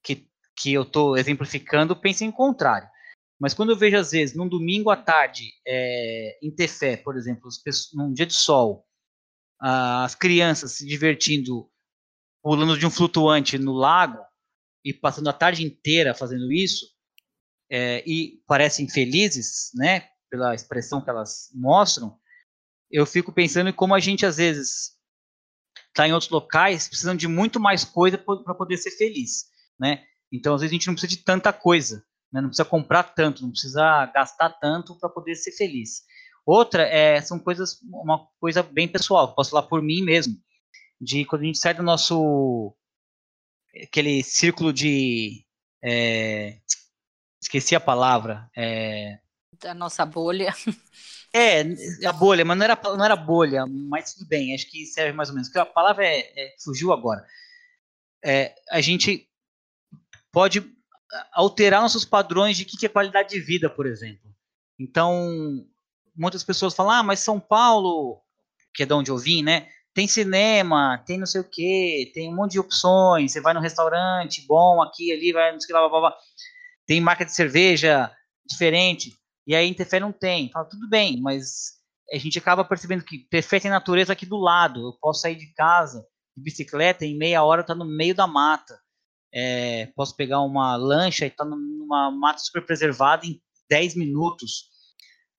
[0.02, 2.88] que, que eu estou exemplificando pensam em contrário.
[3.42, 7.50] Mas quando eu vejo, às vezes, num domingo à tarde, é, em Tefé, por exemplo,
[7.92, 8.86] num dia de sol,
[9.60, 11.68] as crianças se divertindo
[12.40, 14.24] pulando de um flutuante no lago
[14.84, 16.86] e passando a tarde inteira fazendo isso
[17.68, 22.16] é, e parecem felizes, né, pela expressão que elas mostram,
[22.92, 24.92] eu fico pensando em como a gente às vezes
[25.88, 29.46] está em outros locais precisando de muito mais coisa para poder ser feliz,
[29.80, 30.04] né?
[30.30, 32.40] Então às vezes a gente não precisa de tanta coisa, né?
[32.40, 36.02] não precisa comprar tanto, não precisa gastar tanto para poder ser feliz.
[36.44, 40.36] Outra é, são coisas, uma coisa bem pessoal, posso falar por mim mesmo
[41.00, 42.74] de quando a gente sai do nosso
[43.84, 45.44] aquele círculo de
[45.82, 46.58] é,
[47.40, 48.48] esqueci a palavra.
[48.56, 49.18] É,
[49.60, 50.54] da nossa bolha.
[51.34, 51.62] É,
[52.06, 55.30] a bolha, mas não era, não era bolha, mas tudo bem, acho que serve mais
[55.30, 55.56] ou menos.
[55.56, 57.26] A palavra é, é fugiu agora.
[58.22, 59.26] É, a gente
[60.30, 60.60] pode
[61.32, 64.30] alterar nossos padrões de o que é qualidade de vida, por exemplo.
[64.78, 65.64] Então,
[66.16, 68.20] muitas pessoas falam, ah, mas São Paulo,
[68.74, 69.68] que é de onde eu vim, né?
[69.94, 73.32] Tem cinema, tem não sei o quê, tem um monte de opções.
[73.32, 76.00] Você vai num restaurante bom aqui, ali, vai, não sei o que lá, blá, blá,
[76.00, 76.18] blá.
[76.86, 78.10] Tem marca de cerveja
[78.46, 79.14] diferente.
[79.46, 80.50] E aí Interfé não tem.
[80.50, 81.72] Fala, tudo bem, mas
[82.12, 84.88] a gente acaba percebendo que perfeita tem natureza aqui do lado.
[84.88, 88.78] Eu posso sair de casa de bicicleta em meia hora tá no meio da mata.
[89.34, 93.40] É, posso pegar uma lancha e estar tá numa mata super preservada em
[93.70, 94.70] 10 minutos.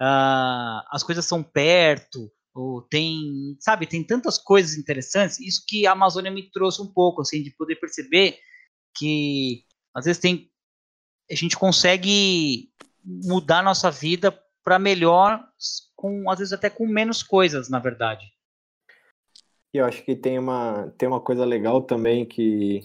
[0.01, 5.39] Uh, as coisas são perto, ou tem, sabe, tem tantas coisas interessantes.
[5.39, 8.37] Isso que a Amazônia me trouxe um pouco, assim, de poder perceber
[8.95, 9.63] que
[9.95, 10.51] às vezes tem
[11.31, 12.69] a gente consegue
[13.03, 15.43] mudar nossa vida para melhor,
[15.95, 18.25] com às vezes até com menos coisas, na verdade.
[19.73, 22.81] E eu acho que tem uma, tem uma coisa legal também que,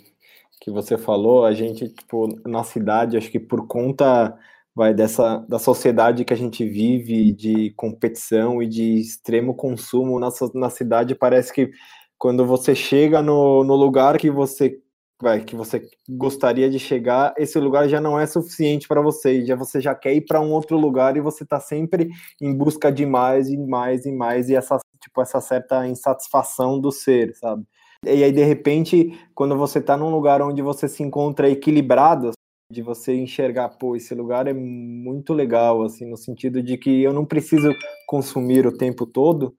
[0.61, 4.37] que você falou, a gente, tipo, na cidade, acho que por conta
[4.75, 10.29] vai dessa da sociedade que a gente vive de competição e de extremo consumo na,
[10.55, 11.71] na cidade, parece que
[12.17, 14.81] quando você chega no, no lugar que você
[15.21, 19.57] vai, que você gostaria de chegar, esse lugar já não é suficiente para você, já
[19.57, 22.09] você já quer ir para um outro lugar e você está sempre
[22.41, 26.93] em busca de mais e mais e mais e essa tipo essa certa insatisfação do
[26.93, 27.65] ser, sabe?
[28.05, 32.33] E aí de repente, quando você está num lugar onde você se encontra equilibrado,
[32.71, 37.15] de você enxergar, pô, esse lugar é muito legal, assim, no sentido de que eu
[37.15, 37.75] não preciso
[38.07, 39.57] consumir o tempo todo,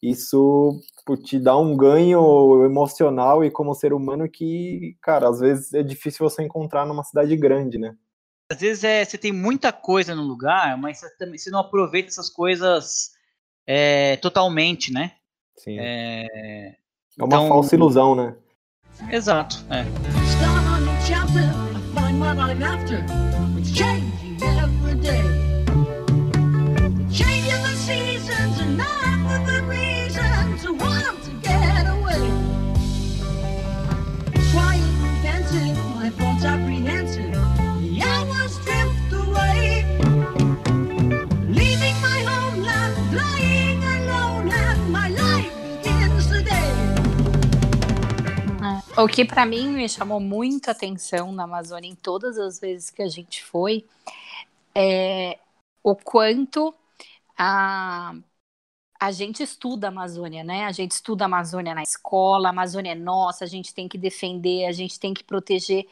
[0.00, 5.72] isso tipo, te dá um ganho emocional e como ser humano que, cara, às vezes
[5.74, 7.96] é difícil você encontrar numa cidade grande, né?
[8.50, 12.08] Às vezes é, você tem muita coisa no lugar, mas você, também, você não aproveita
[12.08, 13.12] essas coisas
[13.66, 15.16] é, totalmente, né?
[15.56, 15.76] Sim.
[15.80, 16.76] É,
[17.18, 17.48] é uma então...
[17.48, 18.34] falsa ilusão, né?
[19.10, 19.84] Exato, é.
[48.96, 53.02] O que para mim me chamou muito atenção na Amazônia em todas as vezes que
[53.02, 53.84] a gente foi
[54.72, 55.36] é
[55.82, 56.72] o quanto
[57.36, 58.14] a,
[59.00, 60.64] a gente estuda a Amazônia, né?
[60.64, 63.98] A gente estuda a Amazônia na escola, a Amazônia é nossa, a gente tem que
[63.98, 65.88] defender, a gente tem que proteger,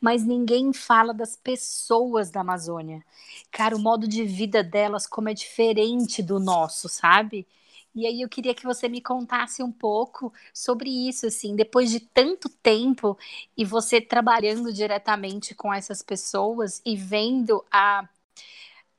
[0.00, 3.04] mas ninguém fala das pessoas da Amazônia.
[3.50, 7.48] Cara, o modo de vida delas como é diferente do nosso, sabe?
[7.94, 12.00] E aí eu queria que você me contasse um pouco sobre isso, assim, depois de
[12.00, 13.16] tanto tempo
[13.56, 18.08] e você trabalhando diretamente com essas pessoas e vendo a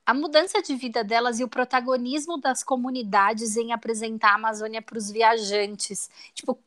[0.05, 4.97] a mudança de vida delas e o protagonismo das comunidades em apresentar a Amazônia para
[4.97, 6.09] os viajantes.
[6.33, 6.59] Tipo,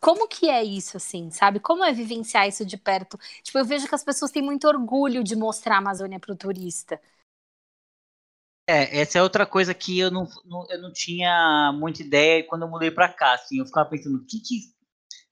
[0.00, 1.60] como que é isso, assim, sabe?
[1.60, 3.18] Como é vivenciar isso de perto?
[3.42, 6.36] Tipo, eu vejo que as pessoas têm muito orgulho de mostrar a Amazônia para o
[6.36, 7.00] turista.
[8.68, 12.62] É, essa é outra coisa que eu não, não, eu não tinha muita ideia quando
[12.62, 13.34] eu mudei para cá.
[13.34, 14.60] Assim, eu ficava pensando, o que que,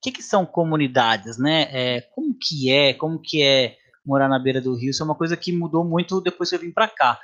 [0.01, 1.63] que, que são comunidades, né?
[1.73, 4.91] É, como que é, como que é morar na beira do rio?
[4.91, 7.21] Isso é uma coisa que mudou muito depois que eu vim para cá.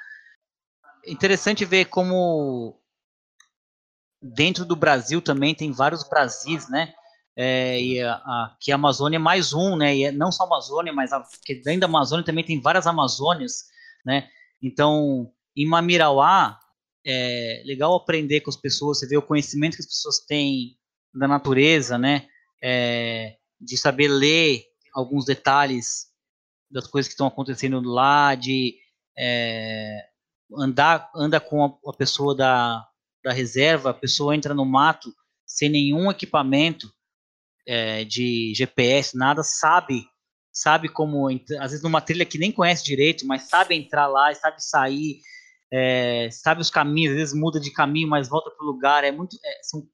[1.06, 2.76] Interessante ver como
[4.20, 6.92] dentro do Brasil também tem vários Brasis, né?
[7.36, 9.96] É, e a, a, que a Amazônia é mais um, né?
[9.96, 12.88] E é, não só a Amazônia, mas a, que dentro da Amazônia também tem várias
[12.88, 13.66] Amazônias,
[14.04, 14.28] né?
[14.60, 16.58] Então em Mamirauá,
[17.04, 20.76] é legal aprender com as pessoas, você vê o conhecimento que as pessoas têm
[21.14, 22.28] da natureza, né?
[22.62, 26.06] É, de saber ler alguns detalhes
[26.70, 28.76] das coisas que estão acontecendo lá, de
[29.18, 30.06] é,
[30.56, 32.86] andar anda com a, a, pessoa da,
[33.24, 35.12] da reserva, a pessoa entra no mato
[35.46, 36.92] sem nenhum equipamento
[37.66, 40.06] é, de GPS, nada, sabe
[40.52, 44.62] sabe como, às vezes numa trilha que nem conhece direito, mas sabe entrar lá, sabe
[44.62, 45.20] sair,
[45.72, 49.04] é, sabe os caminhos, às vezes muda de caminho, mas volta para o lugar.
[49.04, 49.86] É muito, é, são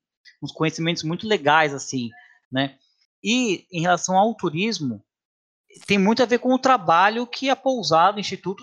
[0.43, 2.11] uns conhecimentos muito legais assim,
[2.51, 2.77] né?
[3.23, 5.05] E em relação ao turismo,
[5.87, 8.62] tem muito a ver com o trabalho que a pousada, o instituto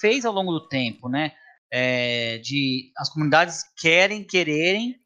[0.00, 1.32] fez ao longo do tempo, né?
[1.72, 4.96] É, de as comunidades querem, quererem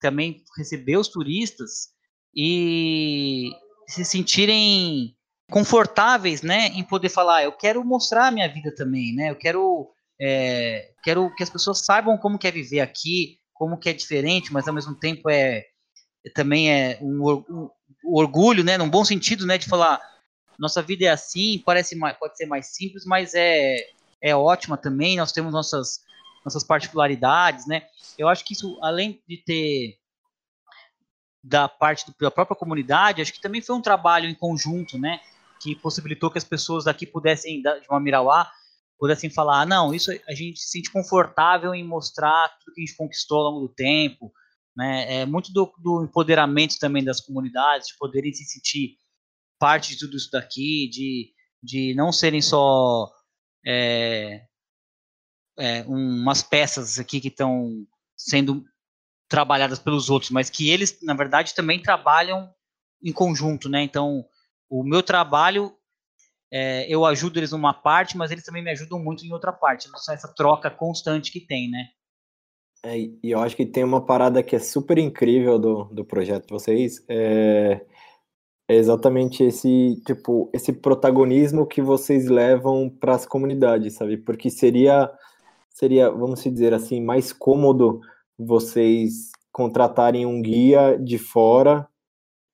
[0.00, 1.88] também receber os turistas
[2.34, 3.50] e
[3.88, 5.14] se sentirem
[5.50, 9.93] confortáveis, né, em poder falar, eu quero mostrar a minha vida também, né, eu quero,
[10.20, 14.66] é, quero que as pessoas saibam como quer viver aqui, como que é diferente, mas
[14.68, 15.66] ao mesmo tempo é
[16.34, 17.70] também é um, um,
[18.04, 20.00] um orgulho, né, num bom sentido, né, de falar,
[20.58, 23.76] nossa vida é assim, parece mais, pode ser mais simples, mas é,
[24.22, 26.00] é ótima também, nós temos nossas,
[26.44, 29.98] nossas particularidades, né, eu acho que isso, além de ter
[31.42, 35.20] da parte do, da própria comunidade, acho que também foi um trabalho em conjunto, né,
[35.60, 38.50] que possibilitou que as pessoas daqui pudessem, de uma Mirauá,
[38.98, 42.84] pudessem falar, ah, não, isso a gente se sente confortável em mostrar tudo que a
[42.84, 44.32] gente conquistou ao longo do tempo,
[44.76, 45.20] né?
[45.20, 48.96] É muito do, do empoderamento também das comunidades, de poderem se sentir
[49.58, 53.10] parte de tudo isso daqui, de, de não serem só
[53.66, 54.42] é,
[55.58, 58.64] é, umas peças aqui que estão sendo
[59.28, 62.52] trabalhadas pelos outros, mas que eles, na verdade, também trabalham
[63.02, 63.82] em conjunto, né?
[63.82, 64.24] Então,
[64.68, 65.76] o meu trabalho,
[66.56, 69.88] é, eu ajudo eles numa parte, mas eles também me ajudam muito em outra parte.
[70.08, 71.88] Essa troca constante que tem, né?
[72.84, 76.46] É, e eu acho que tem uma parada que é super incrível do, do projeto
[76.46, 77.84] de vocês, é,
[78.68, 84.16] é exatamente esse, tipo, esse protagonismo que vocês levam para as comunidades, sabe?
[84.16, 85.10] Porque seria,
[85.70, 88.00] seria, vamos dizer assim, mais cômodo
[88.38, 91.88] vocês contratarem um guia de fora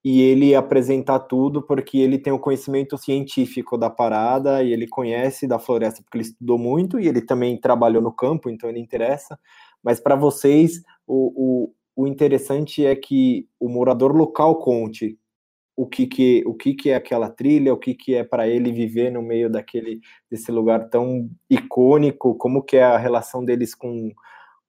[0.05, 5.47] e ele apresentar tudo porque ele tem o conhecimento científico da parada e ele conhece
[5.47, 9.39] da floresta porque ele estudou muito e ele também trabalhou no campo, então ele interessa.
[9.83, 15.19] Mas para vocês, o, o, o, interessante é que o morador local conte
[15.77, 18.71] o que, que, o que, que é aquela trilha, o que, que é para ele
[18.71, 24.13] viver no meio daquele desse lugar tão icônico, como que é a relação deles com,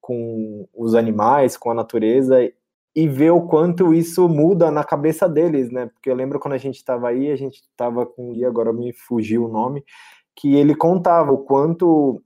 [0.00, 2.50] com os animais, com a natureza
[2.94, 5.86] e ver o quanto isso muda na cabeça deles, né?
[5.86, 8.92] Porque eu lembro quando a gente estava aí, a gente estava com e agora me
[8.92, 9.84] fugiu o nome,
[10.36, 12.22] que ele contava o quanto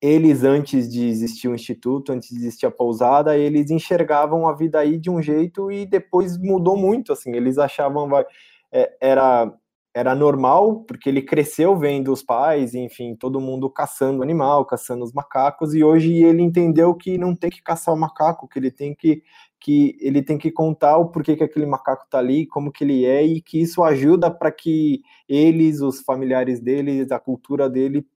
[0.00, 4.78] eles antes de existir o instituto, antes de existir a pousada, eles enxergavam a vida
[4.78, 8.24] aí de um jeito e depois mudou muito, assim, eles achavam vai,
[8.72, 9.52] é, era
[9.94, 15.12] era normal, porque ele cresceu vendo os pais, enfim, todo mundo caçando animal, caçando os
[15.12, 18.92] macacos, e hoje ele entendeu que não tem que caçar o macaco, que ele tem
[18.92, 19.22] que
[19.64, 23.06] que ele tem que contar o porquê que aquele macaco tá ali, como que ele
[23.06, 28.06] é, e que isso ajuda para que eles, os familiares deles, a cultura dele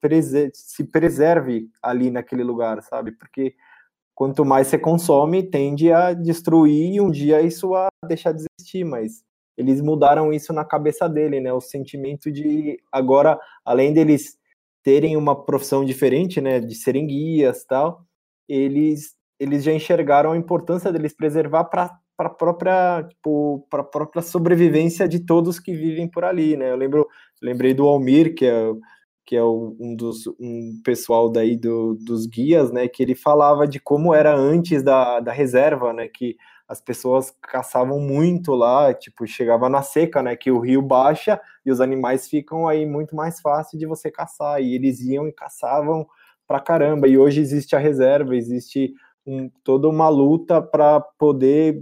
[0.53, 3.13] se preserve ali naquele lugar, sabe?
[3.13, 3.55] Porque
[4.15, 8.85] quanto mais você consome, tende a destruir e um dia isso a deixar de existir,
[8.85, 9.25] mas
[9.57, 11.51] eles mudaram isso na cabeça dele, né?
[11.51, 14.37] O sentimento de agora, além deles
[14.83, 18.05] terem uma profissão diferente, né, de serem guias, tal,
[18.47, 25.09] eles eles já enxergaram a importância deles preservar para para própria tipo para própria sobrevivência
[25.09, 26.73] de todos que vivem por ali, né?
[26.73, 27.07] Eu lembro
[27.41, 28.73] lembrei do Almir que é
[29.25, 32.89] que é um dos um pessoal daí do, dos guias, né?
[32.89, 36.09] Que ele falava de como era antes da, da reserva, né?
[36.09, 40.35] Que as pessoas caçavam muito lá, tipo chegava na seca, né?
[40.35, 44.63] Que o rio baixa e os animais ficam aí muito mais fácil de você caçar
[44.63, 46.07] e eles iam e caçavam
[46.47, 47.07] pra caramba.
[47.07, 48.95] E hoje existe a reserva, existe
[49.29, 51.79] um, toda uma luta para poder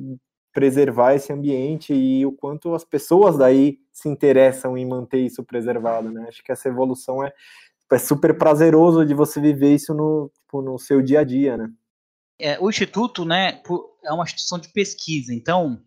[0.53, 6.11] preservar esse ambiente e o quanto as pessoas daí se interessam em manter isso preservado,
[6.11, 6.27] né?
[6.29, 7.33] Acho que essa evolução é,
[7.93, 11.71] é super prazeroso de você viver isso no, tipo, no seu dia a dia, né?
[12.39, 13.63] É, o Instituto, né,
[14.05, 15.81] é uma instituição de pesquisa, então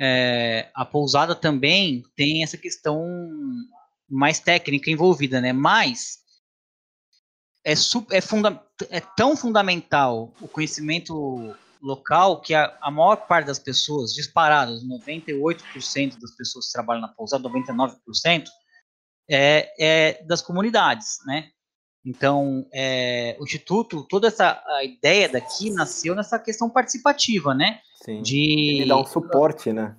[0.00, 3.04] é, a pousada também tem essa questão
[4.08, 5.52] mais técnica envolvida, né?
[5.52, 6.23] Mas
[7.64, 13.46] é, super, é, funda, é tão fundamental o conhecimento local que a, a maior parte
[13.46, 18.48] das pessoas, disparadas, 98% das pessoas que trabalham na pousada, 99%,
[19.28, 21.48] é, é das comunidades, né?
[22.06, 27.80] Então, é, o Instituto, toda essa ideia daqui nasceu nessa questão participativa, né?
[28.04, 28.20] Sim.
[28.20, 29.96] De Ele dá um suporte, né?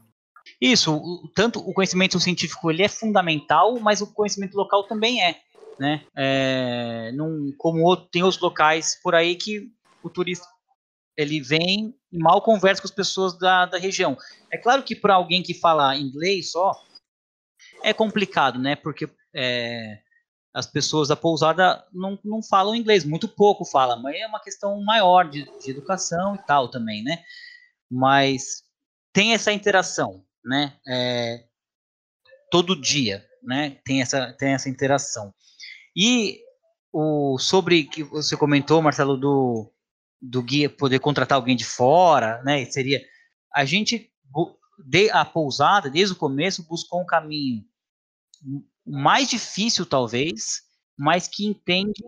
[0.61, 5.39] Isso, o, tanto o conhecimento científico ele é fundamental, mas o conhecimento local também é
[5.79, 6.05] né?
[6.15, 9.71] É, num, como outro, tem outros locais por aí que
[10.03, 10.45] o turista
[11.17, 14.17] ele vem e mal conversa com as pessoas da, da região.
[14.51, 16.73] É claro que para alguém que fala inglês só
[17.83, 18.75] é complicado, né?
[18.75, 19.99] Porque é,
[20.53, 24.81] as pessoas da pousada não, não falam inglês, muito pouco falam, mas é uma questão
[24.83, 27.23] maior de, de educação e tal também, né?
[27.89, 28.63] Mas
[29.13, 30.77] tem essa interação, né?
[30.87, 31.45] É,
[32.49, 33.77] todo dia, né?
[33.85, 35.33] Tem essa, tem essa interação.
[35.95, 36.39] E
[36.91, 39.71] o sobre que você comentou, Marcelo, do,
[40.21, 42.65] do guia poder contratar alguém de fora, né?
[42.65, 43.01] Seria
[43.53, 44.11] a gente
[44.77, 47.63] de a pousada desde o começo buscou um caminho
[48.85, 50.61] mais difícil talvez,
[50.97, 52.03] mas que entende,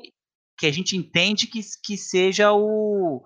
[0.58, 3.24] que a gente entende que, que seja o,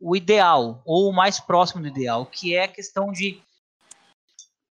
[0.00, 3.42] o ideal, ou o mais próximo do ideal, que é a questão de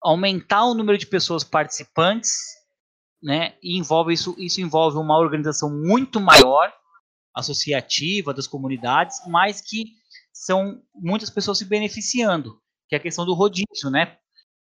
[0.01, 2.60] aumentar o número de pessoas participantes,
[3.21, 3.53] né?
[3.61, 6.73] E envolve isso, isso envolve uma organização muito maior,
[7.33, 9.85] associativa das comunidades, mas que
[10.33, 12.59] são muitas pessoas se beneficiando,
[12.89, 14.17] que é a questão do rodízio, né?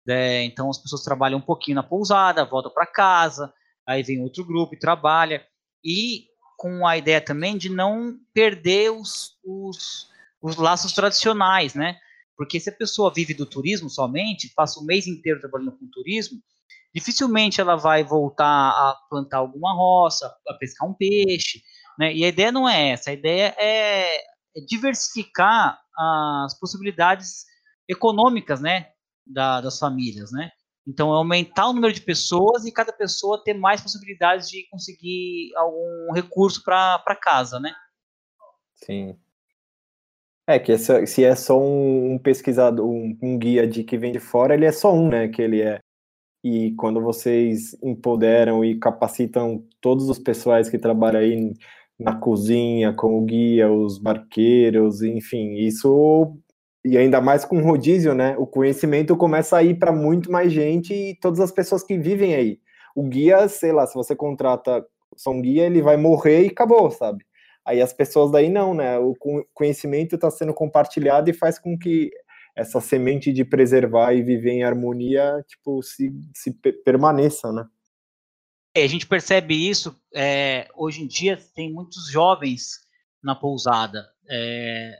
[0.08, 3.52] É, então as pessoas trabalham um pouquinho na pousada, voltam para casa,
[3.86, 5.46] aí vem outro grupo e trabalha,
[5.84, 10.10] e com a ideia também de não perder os, os,
[10.42, 11.98] os laços tradicionais, né?
[12.36, 16.40] Porque se a pessoa vive do turismo somente, passa o mês inteiro trabalhando com turismo,
[16.94, 21.62] dificilmente ela vai voltar a plantar alguma roça, a pescar um peixe,
[21.98, 22.12] né?
[22.14, 27.44] E a ideia não é essa, a ideia é, é diversificar as possibilidades
[27.88, 28.88] econômicas, né,
[29.26, 30.50] da, das famílias, né?
[30.86, 35.50] Então, é aumentar o número de pessoas e cada pessoa ter mais possibilidades de conseguir
[35.54, 37.74] algum recurso para casa, né?
[38.74, 39.14] Sim.
[40.46, 44.10] É que essa, se é só um, um pesquisador, um, um, guia de que vem
[44.10, 45.28] de fora, ele é só um, né?
[45.28, 45.78] Que ele é.
[46.42, 51.54] E quando vocês empoderam e capacitam todos os pessoais que trabalham aí
[51.98, 56.38] na cozinha, com o guia, os barqueiros, enfim, isso
[56.84, 58.36] e ainda mais com rodízio, né?
[58.38, 62.34] O conhecimento começa a ir para muito mais gente e todas as pessoas que vivem
[62.34, 62.60] aí.
[62.94, 64.84] O guia, sei lá, se você contrata
[65.16, 67.24] só um guia, ele vai morrer e acabou, sabe?
[67.64, 68.98] Aí as pessoas daí não, né?
[68.98, 69.14] O
[69.52, 72.10] conhecimento está sendo compartilhado e faz com que
[72.58, 76.52] essa semente de preservar e viver em harmonia, tipo, se, se
[76.84, 77.64] permaneça, né?
[78.74, 82.80] É, a gente percebe isso, é, hoje em dia tem muitos jovens
[83.22, 84.92] na pousada, é,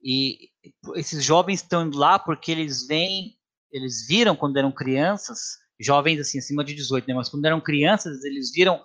[0.00, 0.50] e
[0.94, 3.36] esses jovens estão indo lá porque eles vêm,
[3.72, 8.24] eles viram quando eram crianças, jovens assim, acima de 18, né, mas quando eram crianças,
[8.24, 8.80] eles viram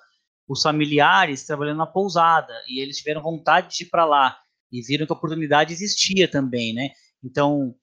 [0.47, 4.37] os familiares trabalhando na pousada e eles tiveram vontade de ir para lá
[4.71, 6.89] e viram que a oportunidade existia também, né?
[7.23, 7.75] Então,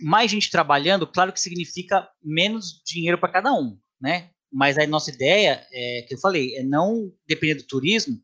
[0.00, 4.30] mais gente trabalhando, claro que significa menos dinheiro para cada um, né?
[4.52, 8.20] Mas a nossa ideia, é, que eu falei, é não depender do turismo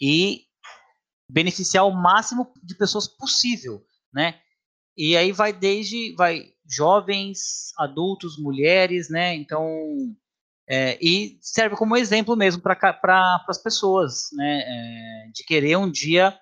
[0.00, 0.44] e
[1.30, 4.40] beneficiar o máximo de pessoas possível, né?
[4.96, 9.34] E aí vai desde vai jovens, adultos, mulheres, né?
[9.34, 9.66] Então
[10.68, 14.60] é, e serve como exemplo mesmo para pra, as pessoas, né?
[14.60, 16.38] É, de querer um dia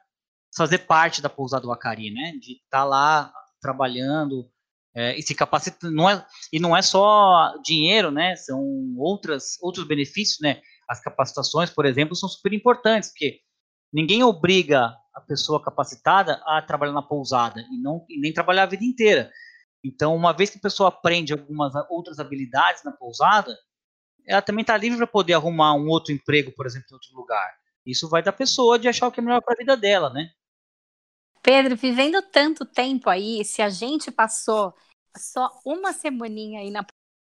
[0.57, 2.33] fazer parte da pousada do Acari, né?
[2.41, 4.51] De estar tá lá trabalhando
[4.99, 5.95] é, e se capacitando.
[5.95, 8.35] Não é, e não é só dinheiro, né?
[8.35, 8.61] São
[8.97, 10.61] outras, outros benefícios, né?
[10.89, 13.39] As capacitações, por exemplo, são super importantes, porque
[13.93, 18.67] ninguém obriga a pessoa capacitada a trabalhar na pousada e, não, e nem trabalhar a
[18.67, 19.31] vida inteira.
[19.85, 23.57] Então, uma vez que a pessoa aprende algumas outras habilidades na pousada,
[24.27, 27.55] ela também está livre para poder arrumar um outro emprego, por exemplo, em outro lugar.
[27.87, 30.29] Isso vai da pessoa de achar o que é melhor para a vida dela, né?
[31.41, 34.75] Pedro, vivendo tanto tempo aí, se a gente passou
[35.19, 36.87] só uma semaninha aí na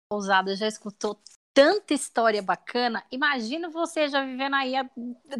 [0.09, 1.21] pousada, já escutou
[1.53, 4.89] tanta história bacana, imagina você já vivendo aí há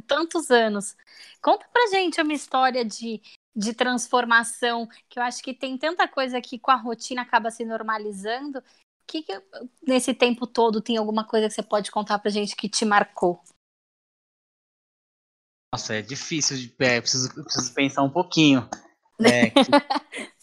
[0.05, 0.95] tantos anos.
[1.41, 3.21] Conta pra gente uma história de,
[3.55, 7.63] de transformação, que eu acho que tem tanta coisa que com a rotina acaba se
[7.63, 8.61] normalizando
[9.11, 9.43] que, que
[9.85, 13.43] nesse tempo todo tem alguma coisa que você pode contar pra gente que te marcou?
[15.73, 18.69] Nossa, é difícil, de, é, preciso, preciso pensar um pouquinho.
[19.19, 19.59] É, que...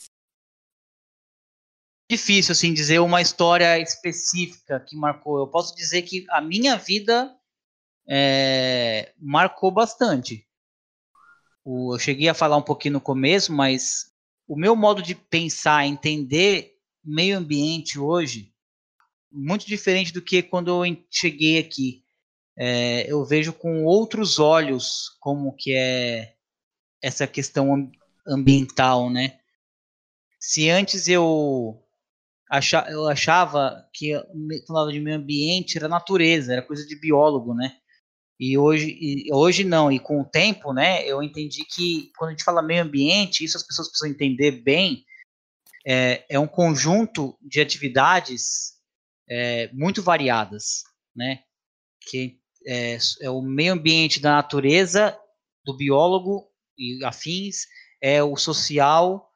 [2.10, 5.38] difícil assim dizer uma história específica que marcou.
[5.38, 7.34] Eu posso dizer que a minha vida
[8.08, 10.46] é, marcou bastante.
[11.64, 14.12] O, eu cheguei a falar um pouquinho no começo, mas
[14.46, 18.52] o meu modo de pensar, entender meio ambiente hoje
[19.30, 22.02] muito diferente do que quando eu cheguei aqui.
[22.56, 26.34] É, eu vejo com outros olhos como que é
[27.00, 27.90] essa questão
[28.26, 29.38] ambiental, né?
[30.40, 31.80] Se antes eu
[32.50, 34.12] achava, eu achava que
[34.66, 37.76] falava de meio ambiente era natureza, era coisa de biólogo, né?
[38.40, 42.32] E hoje, e hoje não, e com o tempo, né, eu entendi que quando a
[42.32, 45.04] gente fala meio ambiente, isso as pessoas precisam entender bem,
[45.84, 48.74] é, é um conjunto de atividades
[49.28, 50.84] é, muito variadas,
[51.14, 51.42] né?
[52.08, 55.18] Que é, é, o meio ambiente da natureza,
[55.64, 57.66] do biólogo e afins,
[58.00, 59.27] é o social,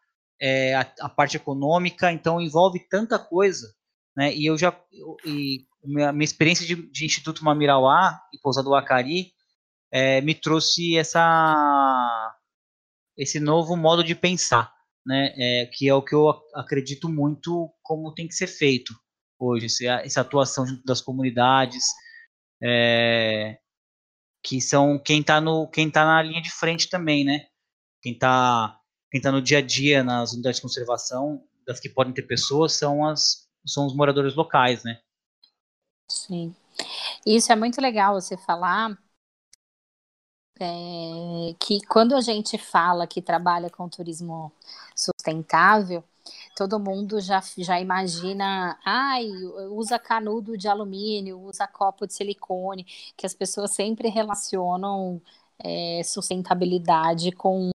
[0.42, 3.72] é a, a parte econômica, então envolve tanta coisa,
[4.16, 4.34] né?
[4.34, 8.74] E eu já eu, e minha, minha experiência de, de, Instituto Mamirauá e Pousada do
[8.74, 9.32] Acari
[9.92, 12.36] é, me trouxe essa
[13.16, 14.72] esse novo modo de pensar,
[15.06, 15.32] né?
[15.36, 18.92] É, que é o que eu acredito muito como tem que ser feito
[19.38, 19.66] hoje,
[20.04, 21.84] essa atuação junto das comunidades,
[22.62, 23.58] é,
[24.42, 27.46] que são quem está no quem tá na linha de frente também, né?
[28.02, 28.81] Quem está
[29.12, 32.72] quem tá no dia a dia nas unidades de conservação, das que podem ter pessoas,
[32.72, 34.98] são as são os moradores locais, né?
[36.08, 36.54] Sim.
[37.26, 38.98] Isso é muito legal você falar
[40.58, 44.50] é, que quando a gente fala que trabalha com turismo
[44.96, 46.02] sustentável,
[46.56, 49.28] todo mundo já, já imagina, ai,
[49.70, 52.86] usa canudo de alumínio, usa copo de silicone,
[53.16, 55.20] que as pessoas sempre relacionam
[55.58, 57.71] é, sustentabilidade com,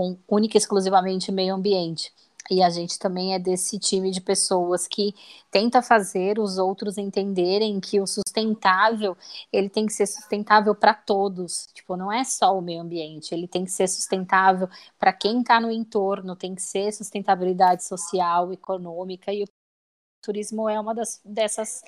[0.00, 2.12] com única e exclusivamente meio ambiente.
[2.50, 5.14] E a gente também é desse time de pessoas que
[5.50, 9.16] tenta fazer os outros entenderem que o sustentável,
[9.52, 11.68] ele tem que ser sustentável para todos.
[11.72, 15.60] Tipo, não é só o meio ambiente, ele tem que ser sustentável para quem está
[15.60, 19.46] no entorno, tem que ser sustentabilidade social, econômica e o
[20.22, 21.82] turismo é uma das, dessas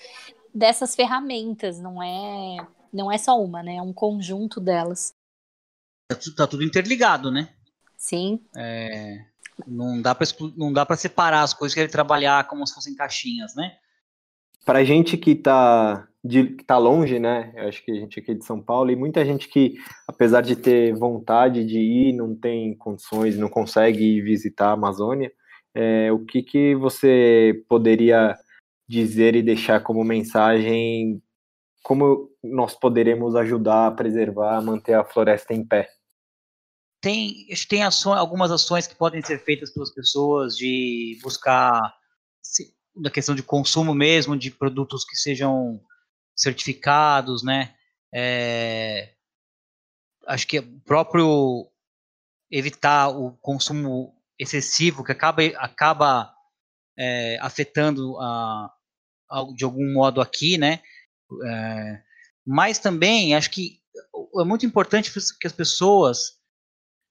[0.54, 2.58] dessas ferramentas, não é
[2.92, 3.76] não é só uma, né?
[3.76, 5.14] É um conjunto delas.
[6.08, 7.52] Tá, tá tudo interligado, né?
[8.02, 8.40] Sim.
[8.56, 9.20] É,
[9.64, 10.26] não dá para
[10.56, 13.76] não dá para separar as coisas que ele trabalhar como se fossem caixinhas, né?
[14.66, 17.52] Para gente que está de, que tá longe, né?
[17.54, 19.76] Eu acho que a gente aqui de São Paulo e muita gente que,
[20.08, 25.32] apesar de ter vontade de ir, não tem condições, não consegue ir visitar a Amazônia.
[25.72, 28.36] É, o que, que você poderia
[28.88, 31.22] dizer e deixar como mensagem?
[31.84, 35.88] Como nós poderemos ajudar a preservar, a manter a floresta em pé?
[37.02, 41.80] Tem, tem algumas ações que podem ser feitas pelas pessoas de buscar
[42.94, 45.82] da questão de consumo mesmo de produtos que sejam
[46.36, 47.74] certificados, né?
[48.14, 49.14] É,
[50.26, 51.68] acho que o próprio
[52.48, 56.32] evitar o consumo excessivo que acaba acaba
[56.96, 58.72] é, afetando a,
[59.28, 60.80] a, de algum modo aqui, né?
[61.44, 62.02] É,
[62.46, 63.80] mas também acho que
[64.38, 66.41] é muito importante que as pessoas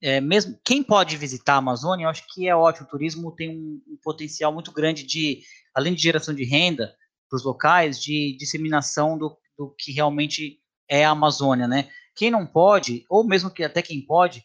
[0.02, 2.88] é, mesmo quem pode visitar a Amazônia, eu acho que é ótimo.
[2.88, 5.42] O turismo tem um, um potencial muito grande de,
[5.76, 6.96] além de geração de renda
[7.30, 11.90] para os locais, de disseminação do, do que realmente é a Amazônia, né?
[12.16, 14.44] Quem não pode, ou mesmo que até quem pode,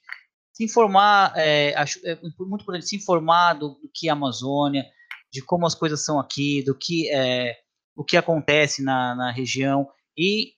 [0.52, 4.86] se informar, é, acho é muito importante se informar do, do, que é a Amazônia,
[5.32, 7.56] de como as coisas são aqui, do que é,
[7.96, 10.52] o que acontece na, na região e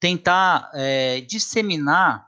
[0.00, 2.27] tentar é, disseminar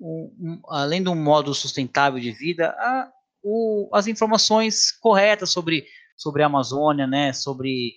[0.00, 3.10] um, além de um modo sustentável de vida, a,
[3.42, 5.86] o, as informações corretas sobre,
[6.16, 7.94] sobre a Amazônia, né, sobre,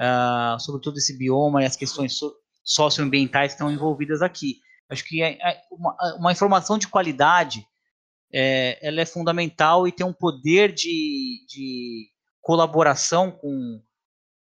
[0.00, 2.32] uh, sobre todo esse bioma e as questões so,
[2.62, 4.58] socioambientais que estão envolvidas aqui.
[4.88, 7.64] Acho que é, é uma, uma, informação de qualidade
[8.32, 12.08] é, ela é fundamental e tem um poder de, de
[12.40, 13.82] colaboração com,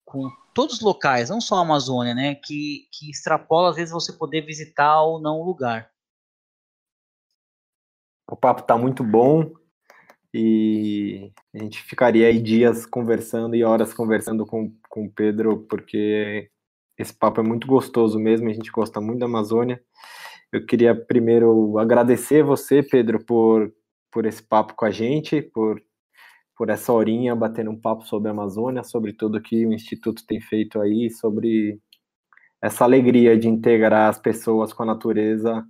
[0.05, 4.13] com todos os locais, não só a Amazônia, né, que, que extrapola às vezes você
[4.13, 5.89] poder visitar ou não o lugar.
[8.31, 9.51] O papo está muito bom
[10.33, 16.51] e a gente ficaria aí dias conversando e horas conversando com, com o Pedro, porque
[16.95, 19.81] esse papo é muito gostoso mesmo, a gente gosta muito da Amazônia.
[20.51, 23.73] Eu queria primeiro agradecer você, Pedro, por,
[24.11, 25.81] por esse papo com a gente, por,
[26.55, 30.39] por essa horinha batendo um papo sobre a Amazônia, sobre tudo que o Instituto tem
[30.39, 31.79] feito aí, sobre
[32.61, 35.65] essa alegria de integrar as pessoas com a natureza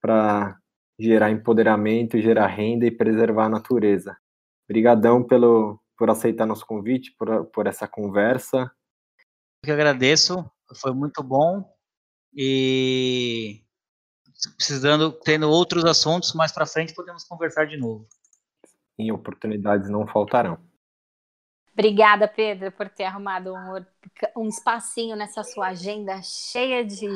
[0.00, 0.61] para
[1.02, 4.16] gerar empoderamento, gerar renda e preservar a natureza.
[4.68, 8.70] Obrigadão pelo por aceitar nosso convite, por, por essa conversa.
[9.62, 10.44] Eu que agradeço,
[10.80, 11.64] foi muito bom
[12.34, 13.62] e
[14.56, 18.08] precisando tendo outros assuntos mais para frente podemos conversar de novo.
[18.98, 20.58] Em oportunidades não faltarão.
[21.72, 27.08] Obrigada, Pedro, por ter arrumado um, um espacinho nessa sua agenda cheia de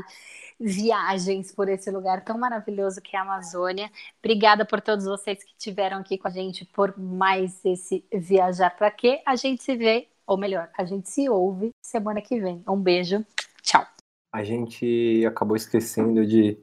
[0.58, 3.90] viagens por esse lugar tão maravilhoso que é a Amazônia.
[4.18, 8.90] Obrigada por todos vocês que estiveram aqui com a gente por mais esse Viajar para
[8.90, 9.22] quê.
[9.26, 12.62] A gente se vê, ou melhor, a gente se ouve semana que vem.
[12.68, 13.24] Um beijo,
[13.62, 13.86] tchau.
[14.32, 16.58] A gente acabou esquecendo de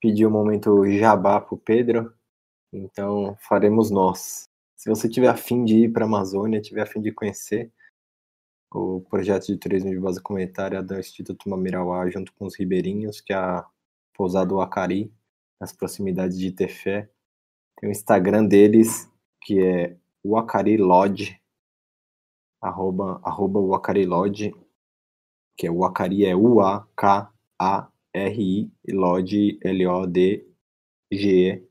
[0.00, 2.12] pedir o um momento jabá pro Pedro,
[2.72, 4.44] então faremos nós.
[4.76, 7.72] Se você tiver afim de ir para a Amazônia, tiver afim de conhecer,
[8.74, 13.32] o projeto de turismo de base comunitária do Instituto Mamirauá, junto com os ribeirinhos, que
[13.32, 13.64] é a
[14.14, 15.12] pousada Acari,
[15.60, 17.10] nas proximidades de Tefé.
[17.78, 19.10] Tem o Instagram deles,
[19.42, 21.40] que é o Acari Lodge,
[22.60, 24.54] arroba, arroba o Acari Lodge,
[25.56, 26.80] que é o Acari é U-A-K-A-R-I,
[28.90, 31.62] Lodge, L-O-D-G-E.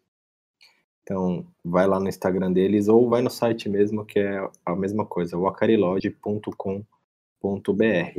[1.02, 5.06] Então, vai lá no Instagram deles ou vai no site mesmo, que é a mesma
[5.06, 6.91] coisa, wacarilodge.com.br,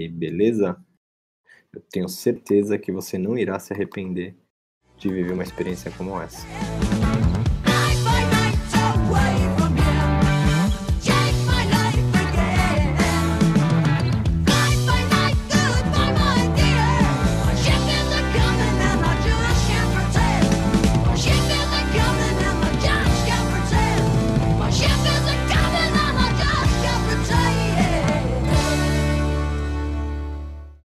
[0.09, 0.77] beleza?
[1.73, 4.37] Eu tenho certeza que você não irá se arrepender
[4.99, 6.47] de viver uma experiência como essa.